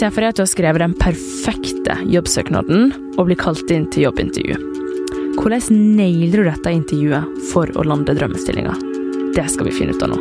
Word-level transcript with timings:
Se 0.00 0.08
for 0.08 0.24
deg 0.24 0.30
at 0.32 0.38
du 0.38 0.40
har 0.40 0.48
skrevet 0.48 0.80
den 0.80 0.92
perfekte 0.96 1.92
jobbsøknaden 2.08 2.86
og 3.20 3.26
blir 3.26 3.36
kalt 3.36 3.68
inn 3.68 3.82
til 3.92 4.06
jobbintervju. 4.06 4.54
Hvordan 5.36 5.80
nailer 5.98 6.40
du 6.40 6.46
dette 6.46 6.72
intervjuet 6.72 7.42
for 7.50 7.68
å 7.76 7.84
lande 7.84 8.14
drømmestillinga? 8.16 8.72
Det 9.36 9.44
skal 9.52 9.68
vi 9.68 9.74
finne 9.76 9.92
ut 9.92 10.04
av 10.06 10.14
nå. 10.14 10.20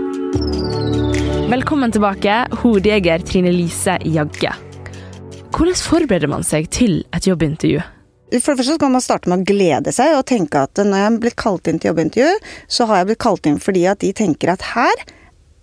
Velkommen 1.54 1.96
tilbake, 1.96 2.42
hovedjeger 2.60 3.24
Trine 3.24 3.54
Lise 3.56 3.96
Jagge. 4.04 4.52
Hvordan 5.56 5.80
forbereder 5.80 6.34
man 6.34 6.44
seg 6.44 6.68
til 6.76 7.00
et 7.16 7.30
jobbintervju? 7.30 7.80
For 8.36 8.52
det 8.52 8.60
første 8.60 8.82
kan 8.84 8.92
man 8.98 9.06
starte 9.06 9.32
med 9.32 9.46
å 9.46 9.48
glede 9.48 9.96
seg 9.96 10.18
og 10.18 10.28
tenke 10.28 10.66
at 10.68 10.84
når 10.84 11.06
jeg 11.06 11.14
er 11.14 11.24
blitt 11.24 11.40
kalt 11.40 11.72
inn 11.72 11.80
til 11.80 11.94
jobbintervju, 11.94 12.36
så 12.68 12.90
har 12.92 13.00
jeg 13.00 13.14
blitt 13.14 13.24
kalt 13.24 13.48
inn 13.48 13.64
fordi 13.64 13.88
at 13.88 14.04
de 14.04 14.12
tenker 14.26 14.52
at 14.58 14.68
her 14.76 15.08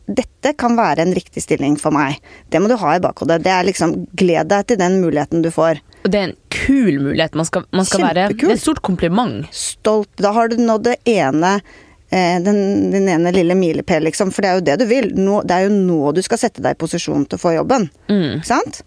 dette 0.07 0.52
kan 0.59 0.77
være 0.79 1.02
en 1.02 1.14
riktig 1.16 1.43
stilling 1.43 1.75
for 1.80 1.95
meg. 1.95 2.20
Det 2.52 2.61
må 2.62 2.70
du 2.70 2.77
ha 2.79 2.95
i 2.96 3.02
bakhodet. 3.02 3.41
Det 3.43 3.50
er 3.52 3.66
liksom 3.66 3.94
Gled 4.17 4.50
deg 4.53 4.68
til 4.71 4.79
den 4.79 5.00
muligheten 5.03 5.43
du 5.43 5.50
får. 5.50 5.81
Og 6.04 6.12
det 6.12 6.21
er 6.21 6.29
en 6.29 6.36
kul 6.54 7.00
mulighet. 7.03 7.35
Man 7.35 7.48
skal, 7.48 7.67
man 7.75 7.89
skal 7.89 8.04
være 8.07 8.29
Det 8.31 8.46
er 8.46 8.54
et 8.54 8.62
stort 8.62 8.82
kompliment. 8.86 9.48
Stolt. 9.50 10.12
Da 10.22 10.31
har 10.36 10.53
du 10.53 10.61
nådd 10.62 10.86
det 10.86 10.96
ene 11.11 11.57
eh, 11.58 12.36
den, 12.45 12.93
den, 12.95 13.08
ene 13.11 13.34
lille 13.34 13.58
milepæl, 13.58 14.07
liksom. 14.07 14.31
For 14.34 14.46
det 14.46 14.53
er 14.53 14.61
jo 14.61 14.67
det 14.68 14.79
du 14.84 14.86
vil. 14.93 15.11
Nå, 15.18 15.40
det 15.43 15.58
er 15.58 15.67
jo 15.67 15.75
nå 15.75 16.14
du 16.14 16.23
skal 16.26 16.40
sette 16.45 16.62
deg 16.62 16.79
i 16.79 16.81
posisjon 16.84 17.26
til 17.26 17.40
å 17.40 17.43
få 17.43 17.57
jobben. 17.57 17.90
Mm. 18.07 18.39
Ikke 18.39 18.53
sant? 18.53 18.81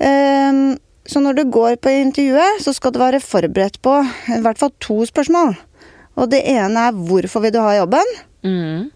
Um, 0.00 0.64
så 1.04 1.20
når 1.20 1.36
du 1.36 1.44
går 1.52 1.76
på 1.84 1.92
intervjuet, 1.92 2.64
så 2.64 2.72
skal 2.72 2.94
du 2.94 3.02
være 3.02 3.20
forberedt 3.20 3.76
på 3.84 4.00
i 4.32 4.40
hvert 4.40 4.60
fall 4.60 4.72
to 4.80 5.02
spørsmål. 5.08 5.52
Og 6.16 6.30
det 6.32 6.40
ene 6.48 6.88
er 6.88 6.96
hvorfor 6.96 7.44
vil 7.44 7.52
du 7.52 7.60
ha 7.60 7.76
jobben? 7.76 8.14
Mm. 8.46 8.88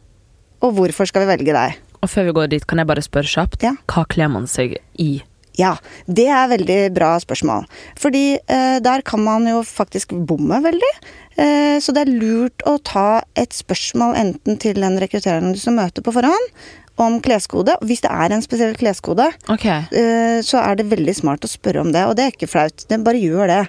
Og 0.65 0.75
hvorfor 0.75 1.07
skal 1.09 1.25
vi 1.25 1.33
velge 1.33 1.55
deg? 1.55 1.79
Og 2.03 2.11
før 2.11 2.29
vi 2.29 2.35
går 2.39 2.51
dit, 2.55 2.67
kan 2.67 2.79
jeg 2.83 2.89
bare 2.91 3.03
spørre 3.05 3.31
kjapt. 3.31 3.63
Ja. 3.67 3.75
Hva 3.91 4.05
kler 4.11 4.31
man 4.33 4.47
seg 4.51 4.79
i? 4.99 5.23
Ja, 5.59 5.75
det 6.07 6.29
er 6.31 6.51
veldig 6.53 6.81
bra 6.95 7.13
spørsmål. 7.23 7.67
Fordi 7.99 8.39
eh, 8.39 8.79
der 8.85 9.03
kan 9.07 9.25
man 9.25 9.49
jo 9.51 9.63
faktisk 9.67 10.15
bomme 10.29 10.61
veldig. 10.65 10.93
Eh, 11.39 11.79
så 11.83 11.95
det 11.95 12.05
er 12.05 12.19
lurt 12.21 12.63
å 12.67 12.77
ta 12.79 13.23
et 13.39 13.55
spørsmål 13.55 14.15
enten 14.19 14.59
til 14.63 14.79
den 14.79 14.99
rekruttereren 15.03 15.55
du 15.55 15.59
som 15.61 15.79
møter 15.79 16.05
på 16.05 16.15
forhånd, 16.15 16.53
om 16.99 17.21
kleskode. 17.23 17.77
Hvis 17.87 18.03
det 18.03 18.11
er 18.11 18.35
en 18.35 18.43
spesiell 18.43 18.75
kleskode, 18.79 19.29
okay. 19.51 19.87
eh, 19.95 20.39
så 20.47 20.63
er 20.65 20.79
det 20.79 20.89
veldig 20.91 21.15
smart 21.15 21.47
å 21.47 21.51
spørre 21.51 21.83
om 21.85 21.93
det. 21.95 22.05
Og 22.09 22.17
det 22.19 22.25
er 22.25 22.35
ikke 22.35 22.51
flaut. 22.51 22.87
Det 22.91 22.99
bare 23.07 23.23
gjør 23.23 23.51
det. 23.51 23.65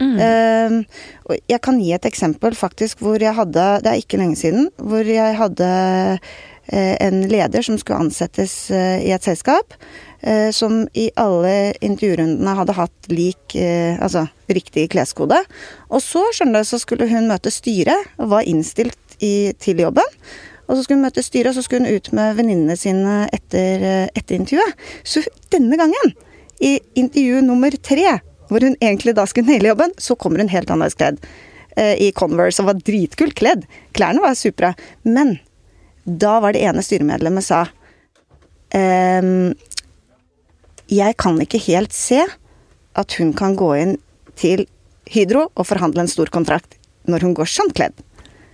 Mm. 0.00 0.14
Uh, 0.16 1.34
jeg 1.44 1.60
kan 1.60 1.76
gi 1.76 1.90
et 1.92 2.06
eksempel 2.08 2.54
faktisk 2.56 3.02
hvor 3.04 3.20
jeg 3.20 3.36
hadde 3.36 3.64
Det 3.84 3.90
er 3.90 3.98
ikke 4.00 4.16
lenge 4.16 4.38
siden. 4.40 4.70
Hvor 4.80 5.04
jeg 5.04 5.36
hadde 5.36 5.68
uh, 6.16 6.94
en 7.04 7.20
leder 7.28 7.66
som 7.66 7.76
skulle 7.76 8.00
ansettes 8.06 8.54
uh, 8.72 8.96
i 8.96 9.12
et 9.12 9.28
selskap. 9.28 9.76
Som 10.52 10.82
i 10.92 11.06
alle 11.16 11.72
intervjurundene 11.80 12.52
hadde 12.58 12.74
hatt 12.76 13.06
lik 13.08 13.54
Altså 13.56 14.26
riktig 14.52 14.84
kleskode. 14.92 15.38
Og 15.88 16.02
så, 16.04 16.20
skjønner 16.36 16.60
du, 16.60 16.68
så 16.68 16.80
skulle 16.82 17.08
hun 17.08 17.28
møte 17.30 17.48
styret 17.54 18.10
og 18.20 18.28
var 18.34 18.44
innstilt 18.44 19.16
i, 19.24 19.54
til 19.56 19.80
jobben. 19.80 20.18
Og 20.70 20.76
så 20.76 20.84
skulle 20.84 21.00
hun 21.00 21.06
møte 21.08 21.24
styret, 21.24 21.50
og 21.50 21.56
så 21.56 21.64
skulle 21.64 21.88
hun 21.88 21.96
ut 21.96 22.10
med 22.14 22.36
venninnene 22.38 22.76
sine 22.78 23.22
etter, 23.34 23.86
etter 24.12 24.36
intervjuet. 24.36 24.84
Så 25.02 25.24
denne 25.50 25.78
gangen, 25.80 26.12
i 26.60 26.76
intervju 27.00 27.40
nummer 27.42 27.74
tre, 27.82 28.20
hvor 28.50 28.66
hun 28.66 28.76
egentlig 28.82 29.16
da 29.16 29.24
skulle 29.26 29.48
naile 29.48 29.72
jobben, 29.72 29.94
så 29.98 30.16
kommer 30.18 30.42
hun 30.42 30.52
helt 30.52 30.70
annerledes 30.70 30.98
kledd. 30.98 31.20
Eh, 31.78 31.94
I 32.06 32.10
Converse 32.16 32.62
og 32.62 32.70
var 32.70 32.82
dritkult 32.86 33.36
kledd. 33.38 33.66
Klærne 33.96 34.22
var 34.22 34.38
supre. 34.38 34.74
Men 35.02 35.38
da 36.04 36.38
var 36.42 36.54
det 36.54 36.64
ene 36.66 36.82
styremedlemmet 36.82 37.46
sa 37.46 37.64
ehm, 38.74 39.52
Jeg 40.90 41.16
kan 41.22 41.38
ikke 41.42 41.60
helt 41.68 41.94
se 41.94 42.24
at 42.98 43.18
hun 43.20 43.32
kan 43.38 43.54
gå 43.58 43.70
inn 43.78 43.96
til 44.40 44.66
Hydro 45.10 45.48
og 45.54 45.66
forhandle 45.68 46.04
en 46.04 46.10
stor 46.10 46.30
kontrakt 46.32 46.76
når 47.10 47.26
hun 47.26 47.34
går 47.38 47.48
sånn 47.50 47.70
kledd. 47.74 47.94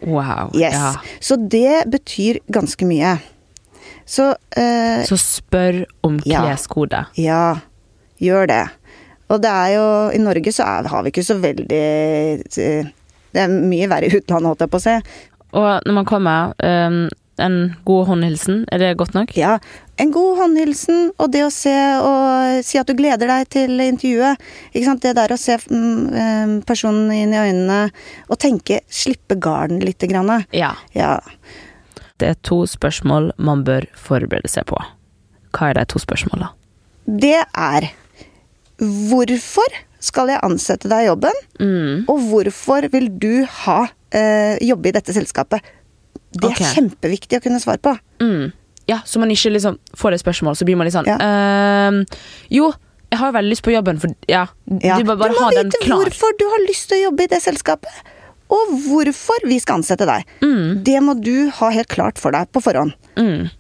Wow. 0.05 0.53
Yes. 0.55 0.77
Ja. 0.77 0.93
Så 1.25 1.39
det 1.41 1.87
betyr 1.93 2.41
ganske 2.53 2.89
mye. 2.89 3.17
Så 4.07 4.31
eh, 4.57 5.03
Så 5.09 5.19
spør 5.19 5.85
om 6.07 6.19
kleskode. 6.23 7.07
Ja, 7.19 7.59
gjør 8.23 8.51
det. 8.53 8.65
Og 9.33 9.41
det 9.43 9.51
er 9.51 9.73
jo 9.75 9.87
I 10.15 10.21
Norge 10.23 10.53
så 10.55 10.67
er, 10.69 10.91
har 10.93 11.03
vi 11.03 11.11
ikke 11.11 11.27
så 11.27 11.35
veldig 11.43 11.87
eh, 12.47 12.93
Det 13.35 13.43
er 13.43 13.51
mye 13.51 13.89
verre 13.91 14.07
i 14.07 14.21
utlandet, 14.21 14.53
holdt 14.53 14.63
jeg 14.67 14.73
på 14.73 14.81
å 14.81 14.85
si. 14.85 14.97
Og 15.57 15.89
når 15.89 15.97
man 15.97 16.07
kommer, 16.09 16.53
um, 16.63 17.07
en 17.43 17.75
god 17.85 18.07
håndhilsen, 18.11 18.65
er 18.73 18.81
det 18.81 18.97
godt 19.01 19.15
nok? 19.17 19.35
Ja, 19.37 19.59
en 20.01 20.11
god 20.15 20.39
håndhilsen 20.41 21.11
og 21.21 21.31
det 21.35 21.43
å 21.47 21.53
se 21.53 21.75
og 22.01 22.65
si 22.67 22.81
at 22.81 22.89
du 22.89 22.97
gleder 22.97 23.31
deg 23.31 23.49
til 23.53 23.81
intervjuet. 23.83 24.43
Ikke 24.73 24.87
sant? 24.89 25.05
Det 25.05 25.15
der 25.19 25.35
å 25.35 25.39
se 25.41 25.59
mm, 25.59 26.03
eh, 26.23 26.57
personen 26.69 27.13
inn 27.15 27.35
i 27.35 27.41
øynene 27.41 27.81
og 28.29 28.41
tenke 28.43 28.83
Slippe 28.89 29.39
garden 29.41 29.83
lite 29.85 30.09
grann. 30.11 30.33
Ja. 30.57 30.75
Ja. 30.97 31.19
Det 32.21 32.33
er 32.33 32.41
to 32.47 32.63
spørsmål 32.69 33.33
man 33.37 33.65
bør 33.67 33.89
forberede 34.01 34.51
seg 34.51 34.69
på. 34.71 34.81
Hva 35.57 35.71
er 35.71 35.81
de 35.81 35.87
to 35.93 36.01
spørsmåla? 36.03 36.53
Det 37.07 37.39
er 37.41 37.93
Hvorfor 38.77 39.73
skal 40.05 40.29
jeg 40.29 40.43
ansette 40.45 40.89
deg 40.91 41.07
i 41.07 41.09
jobben? 41.09 41.39
Mm. 41.57 42.05
Og 42.13 42.27
hvorfor 42.29 42.85
vil 42.93 43.09
du 43.09 43.47
ha 43.63 43.79
eh, 44.13 44.61
jobbe 44.61 44.91
i 44.91 44.95
dette 44.97 45.15
selskapet? 45.17 45.65
Det 46.41 46.53
er 46.53 46.75
kjempeviktig 46.77 47.39
å 47.41 47.45
kunne 47.45 47.61
svare 47.63 47.83
på. 47.83 47.97
Mm. 48.21 48.53
Ja, 48.87 49.01
så 49.05 49.19
man 49.19 49.31
ikke 49.35 49.51
liksom 49.55 49.79
får 49.99 50.15
det 50.15 50.21
spørsmålet, 50.23 50.61
så 50.61 50.67
blir 50.69 50.77
man 50.79 50.87
litt 50.87 50.95
sånn 50.95 51.09
Ja. 51.11 51.17
ehm, 51.19 52.05
Jo, 52.51 52.73
jeg 53.11 53.19
har 53.19 53.33
veldig 53.33 53.51
lyst 53.51 53.63
på 53.67 53.73
jobben, 53.75 53.99
for 54.01 54.11
ja, 54.29 54.47
Ja. 54.83 54.99
Du 54.99 55.05
bare 55.05 55.29
du 55.31 55.35
må 55.35 55.43
ha 55.43 55.51
den 55.51 55.71
vite 55.71 55.89
hvorfor 55.91 56.39
du 56.39 56.45
har 56.53 56.67
lyst 56.69 56.89
til 56.89 56.99
å 56.99 57.11
jobbe 57.11 57.25
i 57.25 57.27
det 57.27 57.43
selskapet. 57.43 57.91
Og 58.49 58.77
hvorfor 58.87 59.43
vi 59.45 59.59
skal 59.59 59.81
ansette 59.81 60.07
deg. 60.07 60.25
Mm. 60.41 60.85
Det 60.85 61.01
må 61.03 61.21
du 61.21 61.51
ha 61.51 61.71
helt 61.71 61.89
klart 61.89 62.19
for 62.19 62.31
deg 62.31 62.51
på 62.53 62.63
forhånd. 62.63 62.95
Mm. 63.17 63.51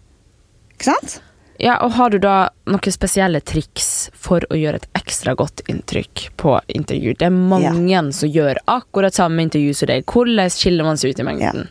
Ikke 0.76 0.84
sant? 0.93 1.20
Ja, 1.58 1.78
og 1.81 1.93
har 1.97 2.10
du 2.12 2.19
da 2.20 2.50
noen 2.69 2.93
spesielle 2.93 3.41
triks 3.41 4.10
for 4.12 4.44
å 4.53 4.58
gjøre 4.58 4.82
et 4.82 4.88
ekstra 4.98 5.34
godt 5.34 5.62
inntrykk 5.72 6.26
på 6.37 6.60
intervju? 6.69 7.14
Det 7.16 7.26
er 7.31 7.32
mange 7.32 8.12
som 8.12 8.28
gjør 8.28 8.60
akkurat 8.69 9.16
samme 9.16 9.41
intervju 9.47 9.72
som 9.75 9.88
deg. 9.88 10.04
Hvordan 10.04 10.53
skiller 10.53 10.84
man 10.84 11.00
seg 11.00 11.14
ut 11.14 11.22
i 11.22 11.26
mengden? 11.26 11.69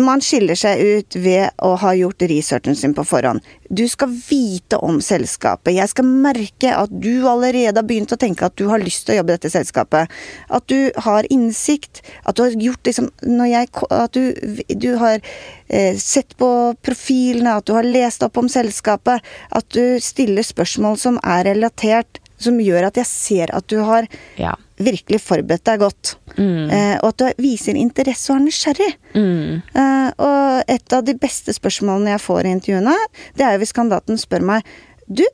Man 0.00 0.22
skiller 0.24 0.58
seg 0.58 0.80
ut 0.80 1.16
ved 1.18 1.50
å 1.66 1.74
ha 1.82 1.92
gjort 1.98 2.22
researchen 2.30 2.76
sin 2.78 2.94
på 2.96 3.04
forhånd. 3.06 3.44
Du 3.70 3.82
skal 3.90 4.12
vite 4.12 4.78
om 4.82 5.00
selskapet. 5.04 5.74
Jeg 5.76 5.90
skal 5.92 6.08
merke 6.08 6.72
at 6.74 6.92
du 6.92 7.26
allerede 7.28 7.78
har 7.78 7.86
begynt 7.86 8.14
å 8.14 8.18
tenke 8.20 8.48
at 8.48 8.56
du 8.58 8.66
har 8.70 8.82
lyst 8.82 9.06
til 9.06 9.14
å 9.14 9.20
jobbe 9.20 9.34
i 9.34 9.38
dette 9.38 9.52
selskapet. 9.52 10.14
At 10.48 10.66
du 10.70 10.90
har 11.06 11.28
innsikt. 11.30 12.02
At 12.24 12.38
du 12.38 12.44
har 12.46 12.56
gjort 12.56 12.90
liksom 12.90 13.10
jeg, 13.50 13.68
At 13.90 14.16
du, 14.16 14.64
du 14.74 14.90
har 15.00 15.20
eh, 15.68 15.96
sett 15.98 16.36
på 16.40 16.50
profilene, 16.82 17.58
at 17.58 17.66
du 17.66 17.76
har 17.76 17.86
lest 17.86 18.24
opp 18.26 18.40
om 18.40 18.50
selskapet. 18.50 19.22
At 19.50 19.70
du 19.74 20.00
stiller 20.02 20.46
spørsmål 20.46 20.98
som 20.98 21.20
er 21.22 21.46
relatert, 21.52 22.22
som 22.40 22.58
gjør 22.60 22.88
at 22.88 22.98
jeg 23.00 23.08
ser 23.08 23.54
at 23.54 23.68
du 23.68 23.80
har 23.84 24.08
Ja. 24.40 24.56
Virkelig 24.80 25.20
forberedt 25.22 25.66
deg 25.68 25.82
godt. 25.82 26.14
Mm. 26.36 26.70
Eh, 26.72 26.96
og 27.00 27.12
at 27.12 27.22
du 27.22 27.42
viser 27.44 27.78
interesse 27.78 28.32
og 28.32 28.38
er 28.38 28.44
nysgjerrig. 28.46 28.90
Mm. 29.14 29.62
Eh, 29.82 30.10
og 30.26 30.74
et 30.76 30.96
av 30.96 31.06
de 31.06 31.16
beste 31.20 31.54
spørsmålene 31.56 32.14
jeg 32.14 32.24
får 32.24 32.48
i 32.48 32.54
intervjuene, 32.56 32.96
det 33.38 33.46
er 33.46 33.56
jo 33.56 33.62
hvis 33.64 33.76
kandidaten 33.76 34.20
spør 34.20 34.46
meg 34.52 34.76
Du, 35.10 35.24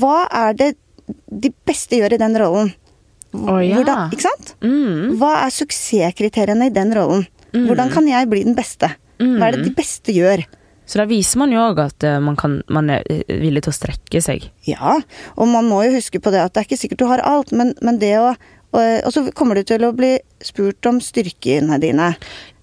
hva 0.00 0.24
er 0.32 0.56
det 0.58 0.72
de 1.30 1.52
beste 1.68 2.00
gjør 2.00 2.16
i 2.16 2.20
den 2.20 2.34
rollen? 2.40 2.72
Oh, 3.34 3.58
ja. 3.62 3.80
Hvordan, 3.80 4.12
ikke 4.14 4.26
sant? 4.26 4.54
Mm. 4.64 5.16
Hva 5.20 5.36
er 5.44 5.54
suksesskriteriene 5.54 6.70
i 6.70 6.74
den 6.74 6.94
rollen? 6.96 7.26
Mm. 7.54 7.66
Hvordan 7.68 7.90
kan 7.94 8.08
jeg 8.08 8.30
bli 8.30 8.44
den 8.46 8.56
beste? 8.58 8.90
Hva 9.18 9.48
er 9.48 9.56
det 9.56 9.68
de 9.68 9.74
beste 9.74 10.14
gjør? 10.14 10.42
Så 10.84 11.00
da 11.00 11.06
viser 11.08 11.40
man 11.40 11.52
jo 11.54 11.62
òg 11.64 11.80
at 11.80 12.04
eh, 12.04 12.18
man, 12.20 12.36
kan, 12.36 12.58
man 12.72 12.90
er 12.92 13.04
villig 13.28 13.64
til 13.64 13.72
å 13.72 13.76
strekke 13.76 14.20
seg. 14.24 14.50
Ja, 14.68 14.98
og 15.34 15.48
man 15.48 15.68
må 15.70 15.80
jo 15.86 15.94
huske 15.96 16.20
på 16.20 16.32
det 16.34 16.42
at 16.44 16.52
det 16.52 16.60
er 16.60 16.68
ikke 16.68 16.80
sikkert 16.82 17.00
du 17.00 17.06
har 17.08 17.24
alt, 17.24 17.54
men, 17.56 17.72
men 17.84 18.00
det 18.02 18.12
å 18.20 18.34
og, 18.74 19.12
så 19.14 19.22
kommer 19.36 19.54
du 19.58 19.62
til 19.68 19.84
å 19.86 19.92
bli 19.96 20.16
spurt 20.44 20.86
om 20.90 21.00
styrkene 21.02 21.78
dine. 21.82 22.12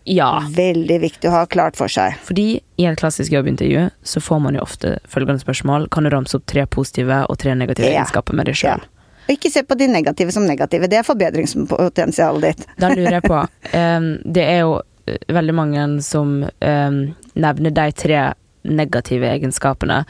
Ja. 0.09 0.41
Veldig 0.55 0.97
viktig 1.03 1.29
å 1.29 1.33
ha 1.35 1.41
klart 1.45 1.77
for 1.77 1.91
seg. 1.91 2.15
Fordi 2.25 2.59
i 2.81 2.85
et 2.89 2.97
klassisk 2.99 3.31
jobbintervju 3.35 3.89
så 4.03 4.21
får 4.23 4.39
man 4.41 4.57
jo 4.57 4.63
ofte 4.65 4.95
følgende 5.09 5.43
spørsmål. 5.43 5.85
Kan 5.93 6.07
du 6.07 6.09
ramse 6.13 6.39
opp 6.39 6.47
tre 6.49 6.65
positive 6.65 7.21
og 7.29 7.37
tre 7.41 7.53
negative 7.55 7.85
Ja. 7.91 8.01
egenskaper 8.01 8.33
med 8.33 8.49
deg 8.49 8.55
Ja. 8.57 8.77
sjøl? 8.77 8.87
Og 9.29 9.35
ikke 9.37 9.51
se 9.53 9.61
på 9.63 9.77
de 9.77 9.87
negative 9.87 10.31
som 10.33 10.47
negative. 10.47 10.89
Det 10.89 10.97
er 10.97 11.03
forbedringspotensialet 11.05 12.41
ditt. 12.41 12.65
Da 12.81 12.89
lurer 12.89 13.19
jeg 13.19 13.23
på 13.23 13.47
Um, 13.77 14.17
Det 14.25 14.43
er 14.43 14.59
jo 14.65 14.81
eh, 15.07 15.17
veldig 15.29 15.53
mange 15.55 16.01
som 16.01 16.43
um, 16.43 17.15
nevner 17.35 17.71
de 17.71 17.91
tre 17.91 18.33
negative 18.63 19.25
egenskapene 19.29 20.03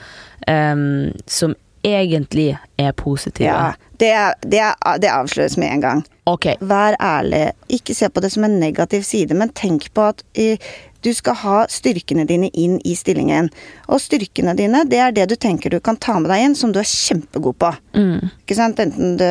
um, 0.48 1.12
som 1.28 1.54
egentlig 1.84 2.58
er 2.78 2.92
positive. 2.98 3.48
Ja, 3.48 3.74
det, 4.02 4.14
det, 4.42 4.62
det 5.02 5.10
avsløres 5.12 5.58
med 5.62 5.74
en 5.74 5.84
gang. 5.84 6.04
Ok. 6.30 6.48
Vær 6.62 6.96
ærlig. 7.02 7.52
Ikke 7.70 7.96
se 7.98 8.10
på 8.10 8.22
det 8.24 8.32
som 8.34 8.46
en 8.48 8.60
negativ 8.62 9.04
side, 9.06 9.38
men 9.38 9.54
tenk 9.58 9.90
på 9.94 10.08
at 10.12 10.24
i, 10.38 10.56
du 11.02 11.12
skal 11.18 11.38
ha 11.42 11.58
styrkene 11.70 12.26
dine 12.30 12.50
inn 12.54 12.78
i 12.86 12.96
stillingen. 12.98 13.50
Og 13.90 14.02
styrkene 14.04 14.56
dine, 14.58 14.84
det 14.90 15.02
er 15.02 15.14
det 15.16 15.28
du 15.32 15.36
tenker 15.36 15.74
du 15.74 15.80
kan 15.84 15.98
ta 15.98 16.20
med 16.20 16.30
deg 16.34 16.46
inn, 16.46 16.58
som 16.58 16.74
du 16.74 16.82
er 16.82 16.88
kjempegod 16.90 17.58
på. 17.62 17.74
Mm. 17.98 18.32
Ikke 18.44 18.58
sant? 18.58 18.82
Enten 18.82 19.18
du 19.22 19.28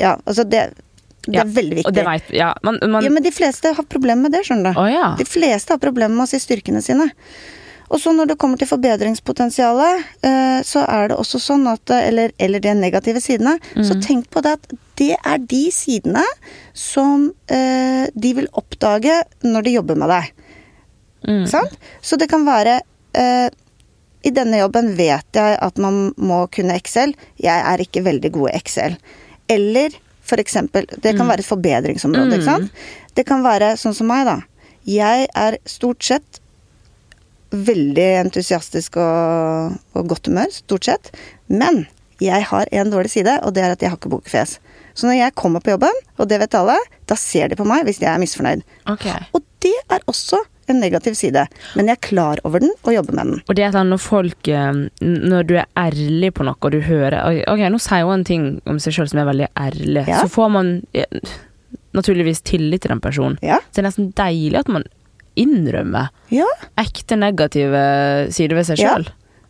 Ja, 0.00 0.16
altså 0.24 0.44
det, 0.44 0.70
det 1.24 1.38
Ja, 1.38 1.42
er 1.44 1.52
veldig 1.56 1.80
viktig. 1.80 2.04
Vet 2.04 2.32
Ja, 2.36 2.52
man, 2.62 2.78
man 2.82 3.04
Ja, 3.04 3.10
men 3.10 3.24
de 3.24 3.32
fleste 3.32 3.72
har 3.76 3.88
problemer 3.88 4.28
med 4.28 4.36
det, 4.36 4.44
skjønner 4.48 4.72
du. 4.72 4.80
Oh, 4.80 4.90
ja. 4.90 5.14
De 5.18 5.24
fleste 5.28 5.72
har 5.76 5.80
problemer 5.82 6.14
med 6.16 6.28
å 6.28 6.32
si 6.32 6.40
styrkene 6.42 6.84
sine. 6.84 7.08
Og 7.92 8.00
så 8.00 8.12
når 8.14 8.30
det 8.30 8.38
kommer 8.40 8.60
til 8.60 8.68
forbedringspotensialet, 8.70 10.04
eh, 10.24 10.60
så 10.64 10.84
er 10.88 11.10
det 11.10 11.18
også 11.20 11.40
sånn 11.42 11.66
at 11.70 11.90
eh, 11.92 12.08
Eller, 12.08 12.32
eller 12.38 12.62
de 12.62 12.74
negative 12.78 13.20
sidene. 13.20 13.58
Mm. 13.76 13.84
Så 13.84 13.98
tenk 14.02 14.30
på 14.32 14.42
det 14.44 14.56
at 14.58 14.72
det 15.00 15.12
er 15.16 15.42
de 15.50 15.64
sidene 15.74 16.22
som 16.72 17.30
eh, 17.50 18.06
de 18.14 18.32
vil 18.38 18.48
oppdage 18.52 19.20
når 19.44 19.66
de 19.66 19.76
jobber 19.76 20.00
med 20.00 20.12
deg. 20.14 20.30
Mm. 21.28 21.44
Sant? 21.50 21.76
Så 22.04 22.20
det 22.20 22.28
kan 22.32 22.44
være 22.44 22.80
I 23.14 24.30
denne 24.34 24.58
jobben 24.58 24.88
vet 24.98 25.36
jeg 25.36 25.54
at 25.62 25.76
man 25.78 26.08
må 26.18 26.40
kunne 26.52 26.74
Excel. 26.74 27.12
Jeg 27.38 27.62
er 27.62 27.80
ikke 27.80 28.02
veldig 28.04 28.30
god 28.34 28.50
i 28.50 28.56
Excel. 28.58 28.96
Eller 29.48 29.94
for 30.24 30.40
eksempel 30.40 30.88
Det 30.88 31.12
kan 31.16 31.28
være 31.28 31.44
et 31.44 31.46
forbedringsområde, 31.46 32.40
ikke 32.40 32.48
sant. 32.48 32.82
Det 33.14 33.26
kan 33.28 33.44
være 33.44 33.74
sånn 33.78 33.94
som 33.94 34.08
meg, 34.10 34.24
da. 34.26 34.40
Jeg 34.88 35.28
er 35.30 35.58
stort 35.68 36.02
sett 36.04 36.40
veldig 37.56 38.06
entusiastisk 38.24 38.96
og, 39.02 39.74
og 39.94 40.08
godt 40.10 40.30
humør, 40.30 40.50
stort 40.54 40.84
sett. 40.90 41.10
Men 41.48 41.84
jeg 42.22 42.46
har 42.50 42.68
en 42.72 42.90
dårlig 42.92 43.10
side, 43.10 43.38
og 43.42 43.54
det 43.56 43.64
er 43.64 43.74
at 43.74 43.82
jeg 43.82 43.90
har 43.92 43.98
ikke 43.98 44.12
bokefjes. 44.12 44.58
Så 44.94 45.08
når 45.08 45.16
jeg 45.18 45.34
kommer 45.34 45.60
på 45.64 45.72
jobben, 45.74 45.96
og 46.22 46.28
det 46.30 46.38
vet 46.44 46.54
alle, 46.54 46.76
da 47.10 47.16
ser 47.18 47.50
de 47.50 47.56
på 47.58 47.66
meg 47.66 47.84
hvis 47.88 47.98
jeg 48.02 48.12
er 48.12 48.20
misfornøyd. 48.22 48.62
Okay. 48.92 49.24
Og 49.34 49.42
det 49.64 49.74
er 49.90 50.04
også 50.10 50.38
en 50.70 50.78
negativ 50.80 51.16
side. 51.18 51.42
Men 51.76 51.90
jeg 51.90 51.98
er 51.98 52.04
klar 52.06 52.40
over 52.46 52.62
den 52.62 52.70
og 52.86 52.94
jobber 52.94 53.16
med 53.18 53.26
den. 53.32 53.42
Og 53.50 53.58
det 53.58 53.64
er 53.66 53.74
sånn 53.74 53.90
når 53.92 54.00
folk 54.00 54.48
eh, 54.48 54.78
Når 55.04 55.42
du 55.50 55.56
er 55.60 55.66
ærlig 55.76 56.30
på 56.38 56.46
noe, 56.46 56.56
og 56.56 56.72
du 56.72 56.78
hører 56.86 57.18
Ok, 57.52 57.60
nå 57.68 57.80
sier 57.82 58.06
hun 58.08 58.20
en 58.22 58.24
ting 58.24 58.46
om 58.70 58.78
seg 58.80 58.96
sjøl 58.96 59.10
som 59.10 59.20
er 59.20 59.28
veldig 59.28 59.48
ærlig, 59.60 60.06
Ja. 60.08 60.22
så 60.22 60.30
får 60.32 60.54
man 60.54 60.70
eh, 60.96 61.04
naturligvis 61.94 62.40
tillit 62.48 62.82
til 62.86 62.94
den 62.94 63.02
personen. 63.04 63.36
Ja. 63.44 63.58
Så 63.68 63.76
det 63.76 63.84
er 63.84 63.88
nesten 63.90 64.08
deilig 64.16 64.62
at 64.62 64.70
man 64.72 64.86
innrømmer 65.36 66.08
Ja, 66.30 66.46
ekte 66.80 67.16
negative 67.18 67.84
sider 68.34 68.56
ved 68.60 68.66
seg 68.68 68.78
Ja. 68.82 68.94
sjøl. 68.94 69.08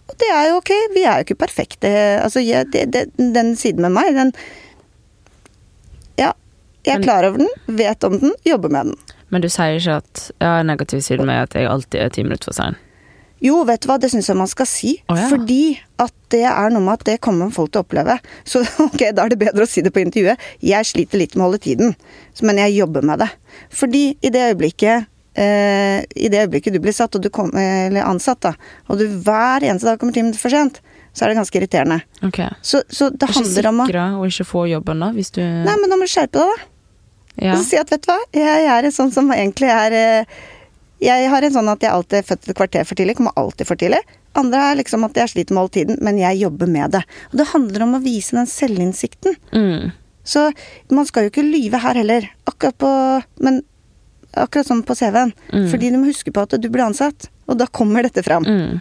og 0.08 0.16
det 0.20 0.28
er 0.34 0.48
jo 0.50 0.56
ok. 0.60 0.70
Vi 0.94 1.04
er 1.04 1.20
jo 1.20 1.24
ikke 1.28 1.38
perfekte. 1.46 1.90
Altså, 2.22 2.40
jeg, 2.44 2.70
det, 2.72 2.90
det, 2.92 3.04
den 3.16 3.54
siden 3.56 3.80
med 3.82 3.92
meg, 3.96 4.14
den 4.14 4.32
Ja. 6.18 6.32
Jeg 6.84 6.94
er 6.94 6.98
Men- 6.98 7.02
klar 7.08 7.24
over 7.24 7.38
den, 7.38 7.48
vet 7.76 8.04
om 8.04 8.18
den, 8.20 8.32
jobber 8.44 8.68
med 8.68 8.86
den. 8.86 8.94
Men 9.30 9.40
du 9.40 9.48
sier 9.48 9.78
ikke 9.78 9.96
at 10.02 10.30
ja, 10.40 10.58
en 10.60 10.66
negativ 10.66 11.00
side 11.02 11.24
med 11.24 11.42
at 11.48 11.54
jeg 11.54 11.66
alltid 11.66 12.00
er 12.00 12.08
ti 12.10 12.22
minutter 12.22 12.44
for 12.52 12.52
sein. 12.54 12.76
Jo, 13.42 13.64
vet 13.64 13.80
du 13.82 13.88
hva, 13.88 13.98
det 14.00 14.10
syns 14.12 14.28
jeg 14.28 14.36
man 14.36 14.46
skal 14.46 14.66
si. 14.66 15.02
Oh, 15.10 15.16
ja. 15.18 15.26
Fordi 15.28 15.78
at 15.98 16.12
det 16.30 16.44
er 16.44 16.70
noe 16.70 16.80
med 16.84 16.92
at 17.00 17.04
det 17.04 17.20
kommer 17.20 17.50
folk 17.52 17.72
til 17.72 17.80
å 17.80 17.84
oppleve. 17.84 18.18
Så 18.44 18.62
ok, 18.86 19.10
da 19.16 19.24
er 19.24 19.28
det 19.32 19.38
bedre 19.40 19.64
å 19.64 19.68
si 19.68 19.82
det 19.84 19.92
på 19.92 20.00
intervjuet. 20.04 20.38
Jeg 20.62 20.84
sliter 20.88 21.18
litt 21.20 21.34
med 21.34 21.42
å 21.44 21.48
holde 21.48 21.58
tiden, 21.64 21.96
men 22.42 22.56
jeg 22.62 22.76
jobber 22.78 23.02
med 23.02 23.18
det. 23.24 23.30
Fordi 23.74 24.04
i 24.22 24.30
det 24.30 24.44
øyeblikket 24.52 25.06
eh, 25.34 26.00
I 26.16 26.30
det 26.32 26.44
øyeblikket 26.44 26.74
du 26.74 26.80
blir 26.82 26.94
satt, 26.96 27.14
og 27.18 27.22
du 27.24 27.30
kom, 27.34 27.50
eller 27.58 28.06
ansatt, 28.08 28.40
da, 28.44 28.54
og 28.88 28.98
du 29.00 29.06
hver 29.26 29.64
eneste 29.66 29.88
dag 29.88 30.00
kommer 30.00 30.14
ti 30.16 30.22
minutter 30.24 30.42
for 30.42 30.54
sent, 30.54 30.80
så 31.14 31.24
er 31.24 31.30
det 31.30 31.38
ganske 31.38 31.58
irriterende. 31.60 32.00
Ok. 32.26 32.40
Så, 32.62 32.82
så 32.90 33.10
det 33.10 33.28
Ikke 33.28 33.40
handler 33.40 33.68
om 33.70 33.80
å 33.84 33.86
sikre 33.86 34.06
å 34.18 34.24
ikke 34.30 34.48
få 34.50 34.64
jobben, 34.72 35.04
da, 35.04 35.12
hvis 35.14 35.30
du 35.36 35.42
Nei, 35.42 35.76
men 35.78 35.92
da 35.92 35.98
må 36.00 36.08
du 36.08 36.10
skjerpe 36.14 36.40
deg, 36.42 36.50
da. 36.50 36.66
ja. 37.46 37.52
Og 37.54 37.62
så 37.62 37.68
si 37.68 37.78
at 37.78 37.92
vet 37.94 38.02
du 38.06 38.10
hva, 38.10 38.18
jeg 38.34 38.68
er 38.72 38.90
sånn 38.94 39.14
som 39.14 39.30
egentlig 39.34 39.70
er 39.70 39.98
eh, 40.00 40.36
Jeg 41.04 41.30
har 41.30 41.44
en 41.44 41.52
sånn 41.54 41.68
at 41.70 41.82
jeg 41.84 41.92
alltid 41.92 42.18
er 42.18 42.26
født 42.26 42.48
et 42.48 42.56
kvarter 42.56 42.86
for 42.88 42.98
tidlig, 42.98 43.16
kommer 43.18 43.34
alltid 43.36 43.68
for 43.68 43.78
tidlig. 43.78 44.00
Andre 44.34 44.62
er 44.70 44.78
liksom 44.80 45.04
at 45.06 45.18
jeg 45.18 45.30
sliter 45.30 45.54
med 45.54 45.60
å 45.60 45.64
holde 45.66 45.76
tiden, 45.76 45.98
men 46.02 46.18
jeg 46.18 46.40
jobber 46.40 46.70
med 46.70 46.94
det. 46.96 47.02
Og 47.30 47.36
det 47.38 47.46
handler 47.52 47.84
om 47.84 47.92
å 47.98 48.02
vise 48.02 48.34
den 48.34 48.48
selvinnsikten. 48.50 49.36
mm. 49.54 49.92
Så 50.24 50.46
man 50.88 51.04
skal 51.04 51.26
jo 51.26 51.30
ikke 51.34 51.42
lyve 51.44 51.76
her 51.82 51.98
heller. 52.00 52.24
Akkurat 52.48 52.78
på 52.80 52.90
Men 53.44 53.58
akkurat 54.36 54.66
som 54.66 54.82
på 54.82 54.94
CV-en. 54.98 55.32
Mm. 55.52 55.68
Fordi 55.70 55.90
du 55.90 55.98
må 56.00 56.08
huske 56.10 56.32
på 56.34 56.42
at 56.46 56.56
du 56.60 56.68
blir 56.68 56.84
ansatt, 56.86 57.28
og 57.48 57.58
da 57.60 57.66
kommer 57.66 58.02
dette 58.06 58.22
fram. 58.26 58.44
Mm. 58.46 58.80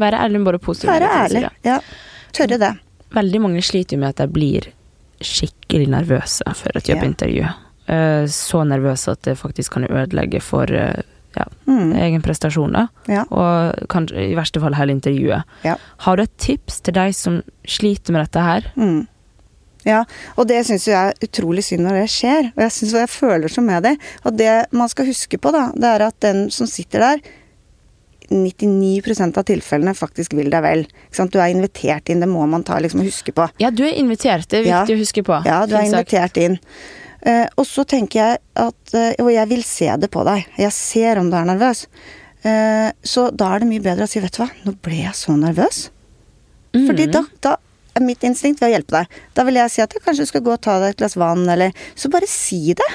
Være 0.00 0.18
ærlig 0.24 0.40
med 0.40 0.48
bare 0.48 0.58
positive 0.62 0.90
og 0.92 1.00
Være 1.00 1.10
ærlig. 1.24 1.44
Ja. 1.64 1.78
Tørre 2.34 2.58
det. 2.58 2.72
Veldig 3.14 3.40
mange 3.44 3.62
sliter 3.62 3.94
jo 3.96 4.00
med 4.02 4.08
at 4.14 4.22
de 4.24 4.26
blir 4.34 4.70
skikkelig 5.24 5.86
nervøse 5.92 6.54
før 6.58 6.80
et 6.80 6.88
jobbintervju. 6.90 7.44
Ja. 7.46 8.26
Så 8.32 8.64
nervøse 8.66 9.12
at 9.14 9.22
det 9.28 9.36
faktisk 9.38 9.76
kan 9.76 9.86
ødelegge 9.86 10.40
for 10.42 10.70
eh, 10.72 11.02
ja, 11.36 11.44
Mm. 11.66 11.92
egen 11.98 12.22
prestasjon, 12.22 12.72
da. 12.72 12.86
Ja. 13.10 13.24
Og 13.30 13.86
kanskje 13.90 14.30
i 14.30 14.34
verste 14.38 14.60
fall 14.62 14.74
hele 14.78 14.92
intervjuet. 14.94 15.42
Ja. 15.64 15.76
Har 16.04 16.16
du 16.16 16.22
et 16.22 16.36
tips 16.38 16.80
til 16.86 16.94
deg 16.94 17.14
som 17.14 17.40
sliter 17.66 18.12
med 18.14 18.26
dette 18.26 18.42
her? 18.44 18.68
Mm. 18.76 19.06
Ja, 19.84 20.02
og 20.40 20.48
det 20.48 20.62
syns 20.64 20.86
jeg 20.88 20.96
er 20.96 21.26
utrolig 21.26 21.64
synd 21.66 21.84
når 21.84 22.00
det 22.00 22.10
skjer. 22.12 22.50
Og 22.54 22.62
jeg, 22.64 22.72
synes, 22.78 22.96
jeg 23.04 23.12
føler 23.12 23.52
så 23.52 23.64
med 23.64 23.84
det. 23.84 23.94
Og 24.24 24.36
det 24.36 24.52
man 24.72 24.90
skal 24.92 25.08
huske 25.10 25.38
på, 25.40 25.52
da, 25.54 25.68
det 25.76 25.90
er 25.90 26.06
at 26.08 26.20
den 26.24 26.46
som 26.54 26.68
sitter 26.70 27.04
der 27.04 27.24
99% 28.30 29.36
av 29.38 29.44
tilfellene 29.48 29.94
faktisk 29.96 30.34
vil 30.38 30.50
deg 30.52 30.64
vel. 30.64 30.84
Du 31.12 31.38
er 31.38 31.52
invitert 31.52 32.08
inn, 32.08 32.22
det 32.24 32.30
må 32.30 32.46
man 32.48 32.64
ta 32.64 32.78
liksom 32.80 33.04
huske 33.04 33.34
på. 33.36 33.46
Ja, 33.60 33.70
du 33.70 33.84
er 33.84 33.96
invitert, 34.00 34.48
det 34.48 34.62
er 34.62 34.68
Ja. 34.70 34.82
viktig 34.82 34.96
å 34.96 35.02
huske 35.02 35.22
på. 35.22 35.40
Ja, 35.44 35.64
du 35.66 35.76
er 35.76 35.84
invitert 35.84 36.36
inn. 36.40 36.58
Uh, 37.24 37.46
og 37.56 37.64
så 37.64 37.86
tenker 37.88 38.18
jeg 38.20 38.38
at 38.60 38.92
uh, 38.92 39.24
Og 39.24 39.30
jeg 39.32 39.48
vil 39.48 39.62
se 39.64 39.86
det 39.96 40.10
på 40.12 40.24
deg. 40.28 40.44
Jeg 40.60 40.72
ser 40.76 41.16
om 41.16 41.30
du 41.30 41.36
er 41.38 41.46
nervøs. 41.48 41.86
Uh, 42.44 42.92
så 43.00 43.30
da 43.32 43.54
er 43.54 43.60
det 43.60 43.68
mye 43.70 43.80
bedre 43.80 44.04
å 44.04 44.10
si, 44.10 44.20
vet 44.20 44.34
du 44.36 44.42
hva, 44.42 44.50
nå 44.66 44.74
ble 44.84 44.98
jeg 45.06 45.16
så 45.16 45.32
nervøs. 45.32 45.86
Mm. 46.74 46.84
Fordi 46.84 47.06
da, 47.08 47.22
da 47.40 47.56
mitt 48.02 48.24
instinkt 48.26 48.60
ved 48.60 48.70
å 48.70 48.74
hjelpe 48.74 48.96
deg. 48.98 49.06
Da 49.34 49.44
vil 49.44 49.54
jeg 49.54 49.70
si 49.70 49.82
at 49.82 49.92
jeg 49.94 50.02
kanskje 50.02 50.26
skal 50.26 50.40
gå 50.42 50.52
og 50.56 50.60
ta 50.64 50.78
deg 50.82 50.94
et 50.94 50.96
glass 51.02 51.16
vann, 51.16 51.48
eller 51.48 51.72
Så 51.94 52.10
bare 52.10 52.26
si 52.26 52.74
det. 52.74 52.90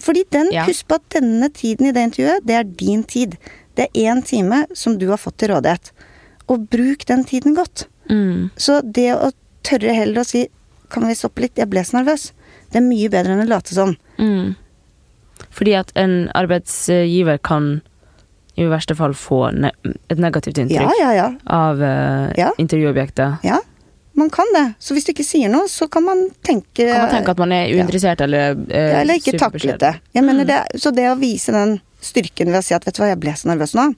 Fordi 0.00 0.24
den, 0.30 0.50
Ja. 0.52 0.64
husk 0.66 0.88
på 0.88 0.96
at 0.96 1.08
denne 1.10 1.48
tiden 1.52 1.86
i 1.86 1.92
det 1.92 2.02
intervjuet, 2.10 2.44
det 2.44 2.54
er 2.54 2.64
din 2.64 3.04
tid. 3.04 3.38
Det 3.76 3.88
er 3.94 4.10
én 4.12 4.22
time 4.24 4.66
som 4.74 4.98
du 4.98 5.08
har 5.08 5.16
fått 5.16 5.38
til 5.38 5.48
rådighet. 5.48 5.92
Og 6.48 6.68
bruk 6.68 7.06
den 7.06 7.24
tiden 7.24 7.54
godt. 7.56 7.86
Mm. 8.10 8.50
Så 8.56 8.82
det 8.82 9.14
å 9.16 9.32
tørre 9.62 9.94
heller 9.94 10.20
å 10.20 10.26
si 10.26 10.48
Kan 10.90 11.06
vi 11.08 11.14
stoppe 11.14 11.40
litt? 11.40 11.56
Jeg 11.56 11.70
ble 11.70 11.80
så 11.80 11.96
nervøs. 12.04 12.30
Det 12.70 12.76
er 12.76 12.84
mye 12.86 13.08
bedre 13.10 13.32
enn 13.32 13.42
å 13.42 13.48
late 13.48 13.72
som. 13.74 13.96
Mm. 14.18 14.54
Fordi 15.50 15.72
at 15.74 15.90
en 15.96 16.28
arbeidsgiver 16.36 17.38
kan 17.42 17.80
i 18.56 18.62
verste 18.70 18.94
fall 18.94 19.14
få 19.18 19.48
ne 19.56 19.72
et 20.10 20.18
negativt 20.22 20.60
inntrykk 20.62 20.92
ja, 21.00 21.10
ja. 21.16 21.28
av 21.50 21.80
uh, 21.82 22.30
Ja. 22.38 22.52
intervjuobjektet. 22.58 23.42
Ja, 23.42 23.58
man 24.14 24.30
kan 24.30 24.46
det. 24.54 24.64
Så 24.78 24.94
hvis 24.94 25.06
du 25.06 25.12
ikke 25.12 25.26
sier 25.26 25.50
noe, 25.50 25.66
så 25.70 25.88
kan 25.90 26.04
man 26.06 26.28
tenke 26.46 26.86
Kan 26.86 27.06
man 27.06 27.12
tenke 27.12 27.34
at 27.34 27.40
man 27.42 27.52
er 27.56 27.72
uinteressert 27.74 28.20
eller 28.24 28.54
eh, 28.68 28.90
ja, 28.92 29.00
Eller 29.02 29.18
ikke 29.18 29.36
taklet 29.40 29.80
det. 29.82 29.92
Mm. 30.14 30.44
det. 30.46 30.60
Så 30.78 30.92
det 30.94 31.08
å 31.10 31.16
vise 31.18 31.54
den 31.54 31.78
styrken 32.04 32.52
ved 32.52 32.60
å 32.60 32.64
si 32.64 32.76
at 32.76 32.86
vet 32.86 32.94
du 32.94 33.02
hva, 33.02 33.10
jeg 33.10 33.20
ble 33.22 33.34
så 33.34 33.50
nervøs 33.50 33.74
nå, 33.74 33.88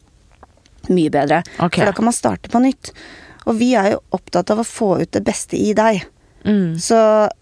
mye 0.88 1.12
bedre. 1.12 1.42
Ok. 1.58 1.80
For 1.80 1.90
da 1.90 1.94
kan 1.96 2.08
man 2.08 2.16
starte 2.16 2.52
på 2.52 2.62
nytt. 2.62 2.92
Og 3.46 3.58
vi 3.60 3.72
er 3.78 3.92
jo 3.94 4.02
opptatt 4.16 4.50
av 4.54 4.62
å 4.62 4.66
få 4.66 4.92
ut 5.02 5.12
det 5.14 5.22
beste 5.26 5.58
i 5.58 5.72
deg. 5.76 6.04
Mm. 6.46 6.76
Så, 6.78 6.98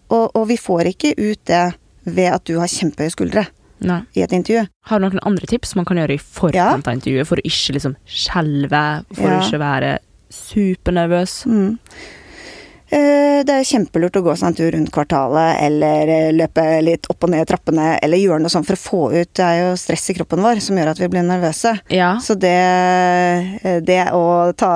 og, 0.09 0.25
og 0.35 0.47
vi 0.49 0.57
får 0.57 0.91
ikke 0.91 1.13
ut 1.17 1.41
det 1.49 1.63
ved 2.05 2.31
at 2.33 2.43
du 2.49 2.57
har 2.61 2.69
kjempehøye 2.69 3.13
skuldre 3.13 3.45
Nei. 3.85 4.01
i 4.17 4.23
et 4.25 4.33
intervju. 4.33 4.65
Har 4.89 4.99
du 5.01 5.07
noen 5.07 5.23
andre 5.25 5.47
tips 5.49 5.75
man 5.77 5.85
kan 5.87 5.99
gjøre 6.01 6.17
i 6.17 6.21
forkant 6.21 6.87
av 6.87 6.97
intervjuet, 6.97 7.27
for 7.29 7.41
å 7.41 7.45
ikke 7.45 7.77
liksom 7.77 7.95
skjelve, 8.09 8.83
for 9.13 9.29
Ja. 9.29 9.39
å 9.39 9.45
ikke 9.45 9.61
være 9.61 9.91
supernervøs? 10.33 11.45
Mm. 11.49 11.77
Eh, 12.89 13.43
Det 13.45 13.53
er 13.53 13.65
kjempelurt 13.67 14.15
å 14.19 14.21
gå 14.25 14.33
seg 14.37 14.47
en 14.47 14.55
tur 14.57 14.71
rundt 14.71 14.91
kvartalet, 14.93 15.57
eller 15.67 16.07
eh, 16.11 16.31
løpe 16.33 16.63
litt 16.85 17.07
opp 17.11 17.25
og 17.27 17.31
ned 17.33 17.47
trappene, 17.49 17.95
eller 18.01 18.17
gjøre 18.21 18.39
noe 18.43 18.53
sånt 18.53 18.67
for 18.67 18.77
å 18.77 18.81
få 18.81 19.01
ut 19.15 19.31
Det 19.35 19.43
er 19.45 19.57
jo 19.63 19.71
stress 19.79 20.09
i 20.09 20.15
kroppen 20.17 20.41
vår 20.45 20.61
som 20.63 20.77
gjør 20.79 20.91
at 20.93 21.01
vi 21.01 21.09
blir 21.11 21.25
nervøse. 21.25 21.75
Ja. 21.93 22.13
Så 22.23 22.37
det, 22.39 22.53
eh, 23.65 23.79
det 23.85 23.99
å 24.15 24.53
ta 24.57 24.71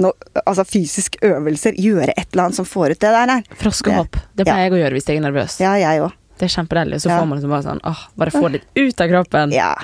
no, 0.00 0.12
altså 0.44 0.64
fysisk 0.68 1.20
øvelser, 1.22 1.76
gjøre 1.78 2.12
et 2.16 2.26
eller 2.32 2.48
annet 2.48 2.56
som 2.60 2.68
får 2.68 2.96
ut 2.96 3.00
det 3.00 3.12
der, 3.14 3.26
nei. 3.30 3.40
Froskehopp. 3.60 4.16
Det 4.34 4.48
pleier 4.48 4.68
jeg 4.68 4.76
å 4.78 4.82
gjøre 4.84 4.98
hvis 4.98 5.08
jeg 5.12 5.20
er 5.20 5.26
nervøs. 5.28 5.60
Ja, 5.62 5.76
jeg 5.80 6.02
òg. 6.06 6.16
Det 6.40 6.48
er 6.48 6.54
kjempedeilig. 6.56 7.02
Så 7.04 7.10
får 7.12 7.26
man 7.28 7.36
liksom 7.38 7.52
bare 7.52 7.66
sånn 7.66 7.80
åh, 7.84 8.04
bare 8.16 8.32
få 8.32 8.46
det 8.48 8.62
litt 8.62 8.68
ut 8.80 9.00
av 9.04 9.10
kroppen. 9.12 9.52
Ja. 9.52 9.74